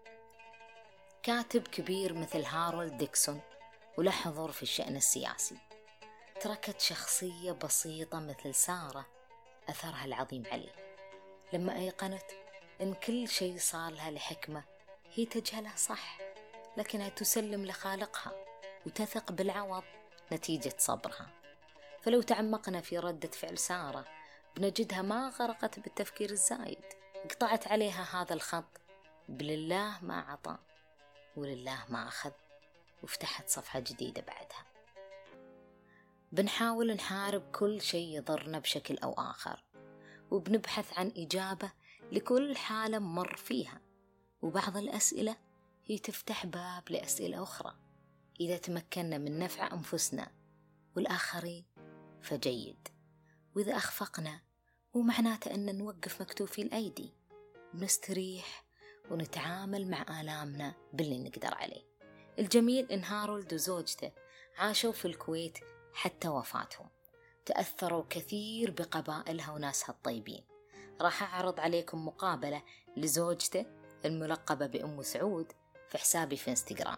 كاتب 1.23 1.67
كبير 1.67 2.13
مثل 2.13 2.41
هارولد 2.41 2.97
ديكسون 2.97 3.41
وله 3.97 4.11
حضور 4.11 4.51
في 4.51 4.63
الشأن 4.63 4.95
السياسي. 4.95 5.57
تركت 6.41 6.81
شخصية 6.81 7.51
بسيطة 7.51 8.19
مثل 8.19 8.55
سارة 8.55 9.05
أثرها 9.69 10.05
العظيم 10.05 10.43
عليه. 10.51 10.75
لما 11.53 11.75
أيقنت 11.75 12.25
إن 12.81 12.93
كل 12.93 13.27
شيء 13.27 13.57
صار 13.57 13.91
لها 13.91 14.11
لحكمة 14.11 14.63
هي 15.13 15.25
تجهلها 15.25 15.75
صح 15.75 16.17
لكنها 16.77 17.09
تسلم 17.09 17.65
لخالقها. 17.65 18.50
وتثق 18.85 19.31
بالعوض 19.31 19.83
نتيجة 20.33 20.73
صبرها. 20.77 21.29
فلو 22.01 22.21
تعمقنا 22.21 22.81
في 22.81 22.99
ردة 22.99 23.29
فعل 23.29 23.57
سارة 23.57 24.05
بنجدها 24.57 25.01
ما 25.01 25.29
غرقت 25.29 25.79
بالتفكير 25.79 26.29
الزايد. 26.29 26.83
قطعت 27.29 27.67
عليها 27.67 28.21
هذا 28.21 28.33
الخط 28.33 28.81
بلله 29.29 29.99
ما 30.01 30.19
عطى 30.19 30.57
ولله 31.35 31.85
ما 31.89 32.07
أخذ. 32.07 32.31
وفتحت 33.03 33.49
صفحة 33.49 33.79
جديدة 33.79 34.21
بعدها. 34.21 34.65
بنحاول 36.31 36.93
نحارب 36.93 37.51
كل 37.51 37.81
شيء 37.81 38.17
يضرنا 38.17 38.59
بشكل 38.59 38.97
أو 38.97 39.13
آخر 39.13 39.63
وبنبحث 40.31 40.99
عن 40.99 41.11
إجابة 41.17 41.71
لكل 42.11 42.57
حالة 42.57 42.99
مر 42.99 43.35
فيها. 43.35 43.81
وبعض 44.41 44.77
الأسئلة 44.77 45.35
هي 45.85 45.97
تفتح 45.97 46.45
باب 46.45 46.83
لأسئلة 46.89 47.43
أخرى. 47.43 47.75
إذا 48.39 48.57
تمكنا 48.57 49.17
من 49.17 49.39
نفع 49.39 49.73
أنفسنا 49.73 50.31
والآخرين 50.95 51.65
فجيد. 52.21 52.87
وإذا 53.55 53.77
أخفقنا 53.77 54.41
مو 54.95 55.01
معناته 55.01 55.53
أن 55.55 55.77
نوقف 55.77 56.21
مكتوفي 56.21 56.61
الأيدي 56.61 57.13
بنستريح 57.73 58.65
ونتعامل 59.11 59.89
مع 59.89 60.21
آلامنا 60.21 60.73
باللي 60.93 61.19
نقدر 61.19 61.53
عليه. 61.53 61.91
الجميل 62.39 62.91
إن 62.91 63.03
هارولد 63.03 63.53
وزوجته 63.53 64.11
عاشوا 64.57 64.91
في 64.91 65.05
الكويت 65.05 65.57
حتى 65.93 66.27
وفاتهم. 66.27 66.89
تأثروا 67.45 68.03
كثير 68.09 68.71
بقبائلها 68.71 69.51
وناسها 69.51 69.89
الطيبين. 69.89 70.43
راح 71.01 71.23
أعرض 71.23 71.59
عليكم 71.59 72.05
مقابلة 72.05 72.63
لزوجته 72.97 73.65
الملقبة 74.05 74.67
بأم 74.67 75.03
سعود 75.03 75.51
في 75.89 75.97
حسابي 75.97 76.37
في 76.37 76.49
إنستغرام. 76.49 76.97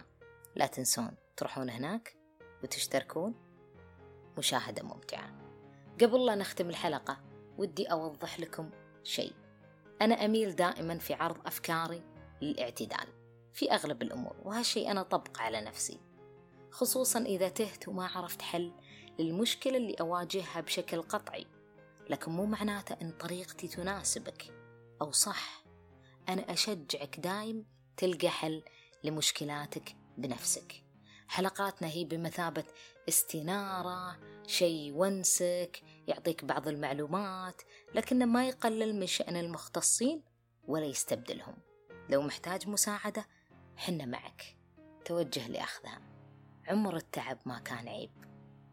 لا 0.56 0.68
تنسون 0.68 1.16
تروحون 1.38 1.70
هناك 1.70 2.18
وتشتركون. 2.63 3.36
مشاهدة 4.38 4.84
ممتعة. 4.84 5.34
قبل 6.02 6.26
لا 6.26 6.36
نختم 6.36 6.70
الحلقة 6.70 7.24
ودي 7.58 7.86
أوضح 7.86 8.39
لكم 8.39 8.70
شيء. 9.04 9.34
أنا 10.02 10.26
أميل 10.26 10.56
دائما 10.56 10.98
في 10.98 11.13
عرض 11.13 11.48
أفكاري 11.48 12.04
للاعتدال 12.42 13.08
في 13.54 13.72
أغلب 13.72 14.02
الأمور 14.02 14.36
وهالشيء 14.44 14.92
أنا 14.92 15.04
طبق 15.04 15.42
على 15.42 15.62
نفسي. 15.62 16.00
خصوصا 16.72 17.20
إذا 17.20 17.50
تهت 17.50 17.88
وما 17.88 18.08
عرفت 18.08 18.42
حل 18.42 18.74
للمشكلة 19.20 19.78
اللي 19.78 19.94
أواجهها 19.94 20.62
بشكل 20.62 21.02
قطعي. 21.02 21.46
لكن 22.10 22.32
مو 22.32 22.46
معناته 22.46 22.98
أن 23.02 23.12
طريقتي 23.12 23.68
تناسبك. 23.68 24.44
أو 25.02 25.12
صح 25.12 25.63
أنا 26.30 26.54
أشجعك 26.54 27.20
دايم 27.20 27.66
تلقى 27.98 28.30
حل 28.30 28.63
لمشكلاتك 29.04 29.96
بنفسك. 30.17 30.84
حلقاتنا 31.28 31.88
هي 31.88 32.06
بمثابة 32.06 32.63
استنارة 33.10 34.19
شيء 34.47 34.76
يونسك 34.76 35.82
يعطيك 36.08 36.45
بعض 36.45 36.67
المعلومات 36.67 37.62
لكنه 37.95 38.26
ما 38.26 38.47
يقلل 38.47 38.99
من 38.99 39.08
شأن 39.08 39.38
المختصين 39.38 40.23
ولا 40.67 40.86
يستبدلهم. 40.86 41.56
لو 42.10 42.21
محتاج 42.21 42.67
مساعدة 42.67 43.28
حنا 43.78 44.06
معك. 44.06 44.58
توجه 45.06 45.47
لأخذها. 45.47 46.02
عمر 46.67 46.95
التعب 46.95 47.38
ما 47.45 47.60
كان 47.60 47.88
عيب. 47.88 48.12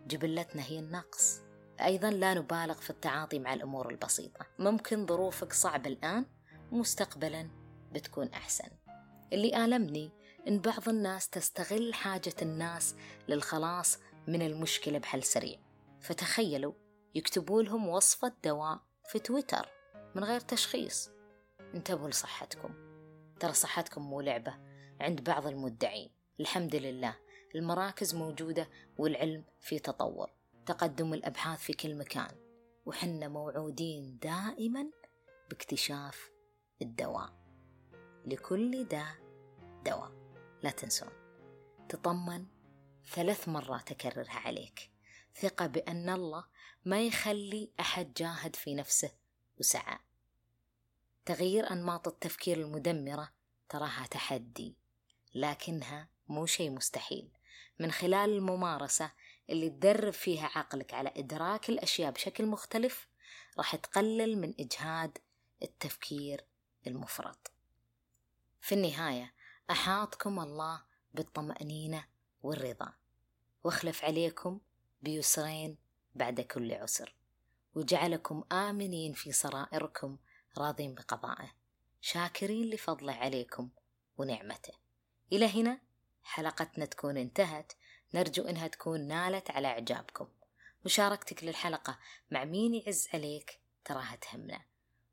جبلتنا 0.06 0.62
هي 0.62 0.78
النقص. 0.78 1.40
أيضا 1.80 2.10
لا 2.10 2.34
نبالغ 2.34 2.74
في 2.74 2.90
التعاطي 2.90 3.38
مع 3.38 3.54
الأمور 3.54 3.90
البسيطة. 3.90 4.46
ممكن 4.58 5.06
ظروفك 5.06 5.52
صعبة 5.52 5.90
الآن 5.90 6.26
مستقبلا 6.72 7.50
بتكون 7.92 8.28
أحسن. 8.28 8.68
اللي 9.32 9.64
آلمني 9.64 10.10
إن 10.48 10.58
بعض 10.60 10.88
الناس 10.88 11.28
تستغل 11.28 11.94
حاجة 11.94 12.34
الناس 12.42 12.96
للخلاص 13.28 13.98
من 14.28 14.42
المشكلة 14.42 14.98
بحل 14.98 15.22
سريع. 15.22 15.58
فتخيلوا 16.00 16.72
يكتبوا 17.14 17.62
لهم 17.62 17.88
وصفة 17.88 18.32
دواء 18.44 18.80
في 19.08 19.18
تويتر 19.18 19.68
من 20.14 20.24
غير 20.24 20.40
تشخيص. 20.40 21.10
انتبهوا 21.74 22.08
لصحتكم. 22.08 22.74
ترى 23.40 23.52
صحتكم 23.52 24.02
مو 24.02 24.20
لعبة 24.20 24.54
عند 25.00 25.24
بعض 25.24 25.46
المدعين. 25.46 26.10
الحمد 26.40 26.76
لله 26.76 27.16
المراكز 27.54 28.14
موجودة 28.14 28.68
والعلم 28.98 29.44
في 29.60 29.78
تطور. 29.78 30.30
تقدم 30.66 31.14
الأبحاث 31.14 31.58
في 31.58 31.72
كل 31.72 31.94
مكان. 31.94 32.30
وحنا 32.86 33.28
موعودين 33.28 34.18
دائما 34.22 34.90
باكتشاف 35.50 36.30
الدواء. 36.82 37.40
لكل 38.26 38.84
داء 38.84 39.14
دواء. 39.84 40.19
لا 40.62 40.70
تنسون. 40.70 41.08
تطمن 41.88 42.46
ثلاث 43.12 43.48
مرات 43.48 43.90
أكررها 43.90 44.38
عليك. 44.46 44.90
ثقة 45.34 45.66
بأن 45.66 46.08
الله 46.08 46.44
ما 46.84 47.06
يخلي 47.06 47.70
أحد 47.80 48.12
جاهد 48.14 48.56
في 48.56 48.74
نفسه 48.74 49.12
وسعى. 49.58 49.98
تغيير 51.24 51.70
أنماط 51.70 52.08
التفكير 52.08 52.60
المدمرة 52.60 53.32
تراها 53.68 54.06
تحدي 54.06 54.76
لكنها 55.34 56.08
مو 56.28 56.46
شيء 56.46 56.70
مستحيل. 56.70 57.30
من 57.78 57.92
خلال 57.92 58.30
الممارسة 58.30 59.12
اللي 59.50 59.70
تدرب 59.70 60.12
فيها 60.12 60.50
عقلك 60.54 60.94
على 60.94 61.12
إدراك 61.16 61.68
الأشياء 61.68 62.10
بشكل 62.10 62.46
مختلف 62.46 63.08
راح 63.58 63.76
تقلل 63.76 64.38
من 64.38 64.54
إجهاد 64.60 65.18
التفكير 65.62 66.44
المفرط. 66.86 67.50
في 68.60 68.74
النهاية 68.74 69.34
أحاطكم 69.70 70.40
الله 70.40 70.82
بالطمأنينة 71.14 72.04
والرضا 72.42 72.92
وأخلف 73.64 74.04
عليكم 74.04 74.60
بيسرين 75.02 75.76
بعد 76.14 76.40
كل 76.40 76.72
عسر 76.72 77.14
وجعلكم 77.74 78.44
آمنين 78.52 79.12
في 79.12 79.32
سرائركم 79.32 80.18
راضين 80.58 80.94
بقضائه 80.94 81.52
شاكرين 82.00 82.70
لفضله 82.70 83.12
عليكم 83.12 83.68
ونعمته. 84.18 84.72
إلى 85.32 85.46
هنا 85.46 85.80
حلقتنا 86.22 86.84
تكون 86.84 87.16
انتهت. 87.16 87.72
نرجو 88.14 88.42
إنها 88.42 88.66
تكون 88.68 89.00
نالت 89.00 89.50
على 89.50 89.68
إعجابكم. 89.68 90.28
مشاركتك 90.84 91.44
للحلقة 91.44 91.98
مع 92.30 92.44
مين 92.44 92.74
يعز 92.74 93.08
عليك 93.14 93.60
تراها 93.84 94.16
تهمنا 94.16 94.60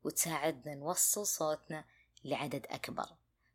وتساعدنا 0.04 0.74
نوصل 0.74 1.26
صوتنا 1.26 1.84
لعدد 2.24 2.66
أكبر. 2.66 3.06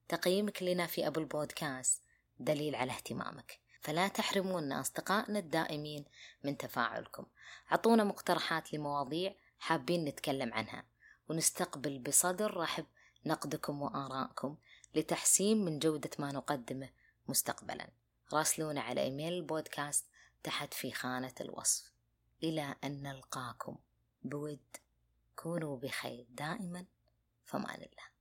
تقييمك 0.07 0.63
لنا 0.63 0.87
في 0.87 1.07
أبل 1.07 1.25
بودكاست. 1.25 2.01
دليل 2.39 2.75
على 2.75 2.91
اهتمامك. 2.91 3.59
فلا 3.81 4.07
تحرمونا 4.07 4.81
أصدقائنا 4.81 5.39
الدائمين 5.39 6.05
من 6.43 6.57
تفاعلكم. 6.57 7.25
أعطونا 7.71 8.03
مقترحات 8.03 8.73
لمواضيع 8.73 9.35
حابين 9.59 10.05
نتكلم 10.05 10.53
عنها. 10.53 10.85
ونستقبل 11.29 11.99
بصدر 11.99 12.57
رحب 12.57 12.85
نقدكم 13.25 13.81
وآرائكم 13.81 14.57
لتحسين 14.95 15.65
من 15.65 15.79
جودة 15.79 16.09
ما 16.19 16.31
نقدمه 16.31 16.89
مستقبلا. 17.27 17.89
راسلونا 18.33 18.81
على 18.81 19.01
إيميل 19.01 19.33
البودكاست 19.33 20.05
تحت 20.43 20.73
في 20.73 20.91
خانة 20.91 21.35
الوصف. 21.41 21.91
إلى 22.43 22.75
أن 22.83 23.03
نلقاكم. 23.03 23.77
بود. 24.23 24.77
كونوا 25.35 25.77
بخير 25.77 26.25
دائما. 26.29 26.85
فمان 27.45 27.75
الله. 27.75 28.12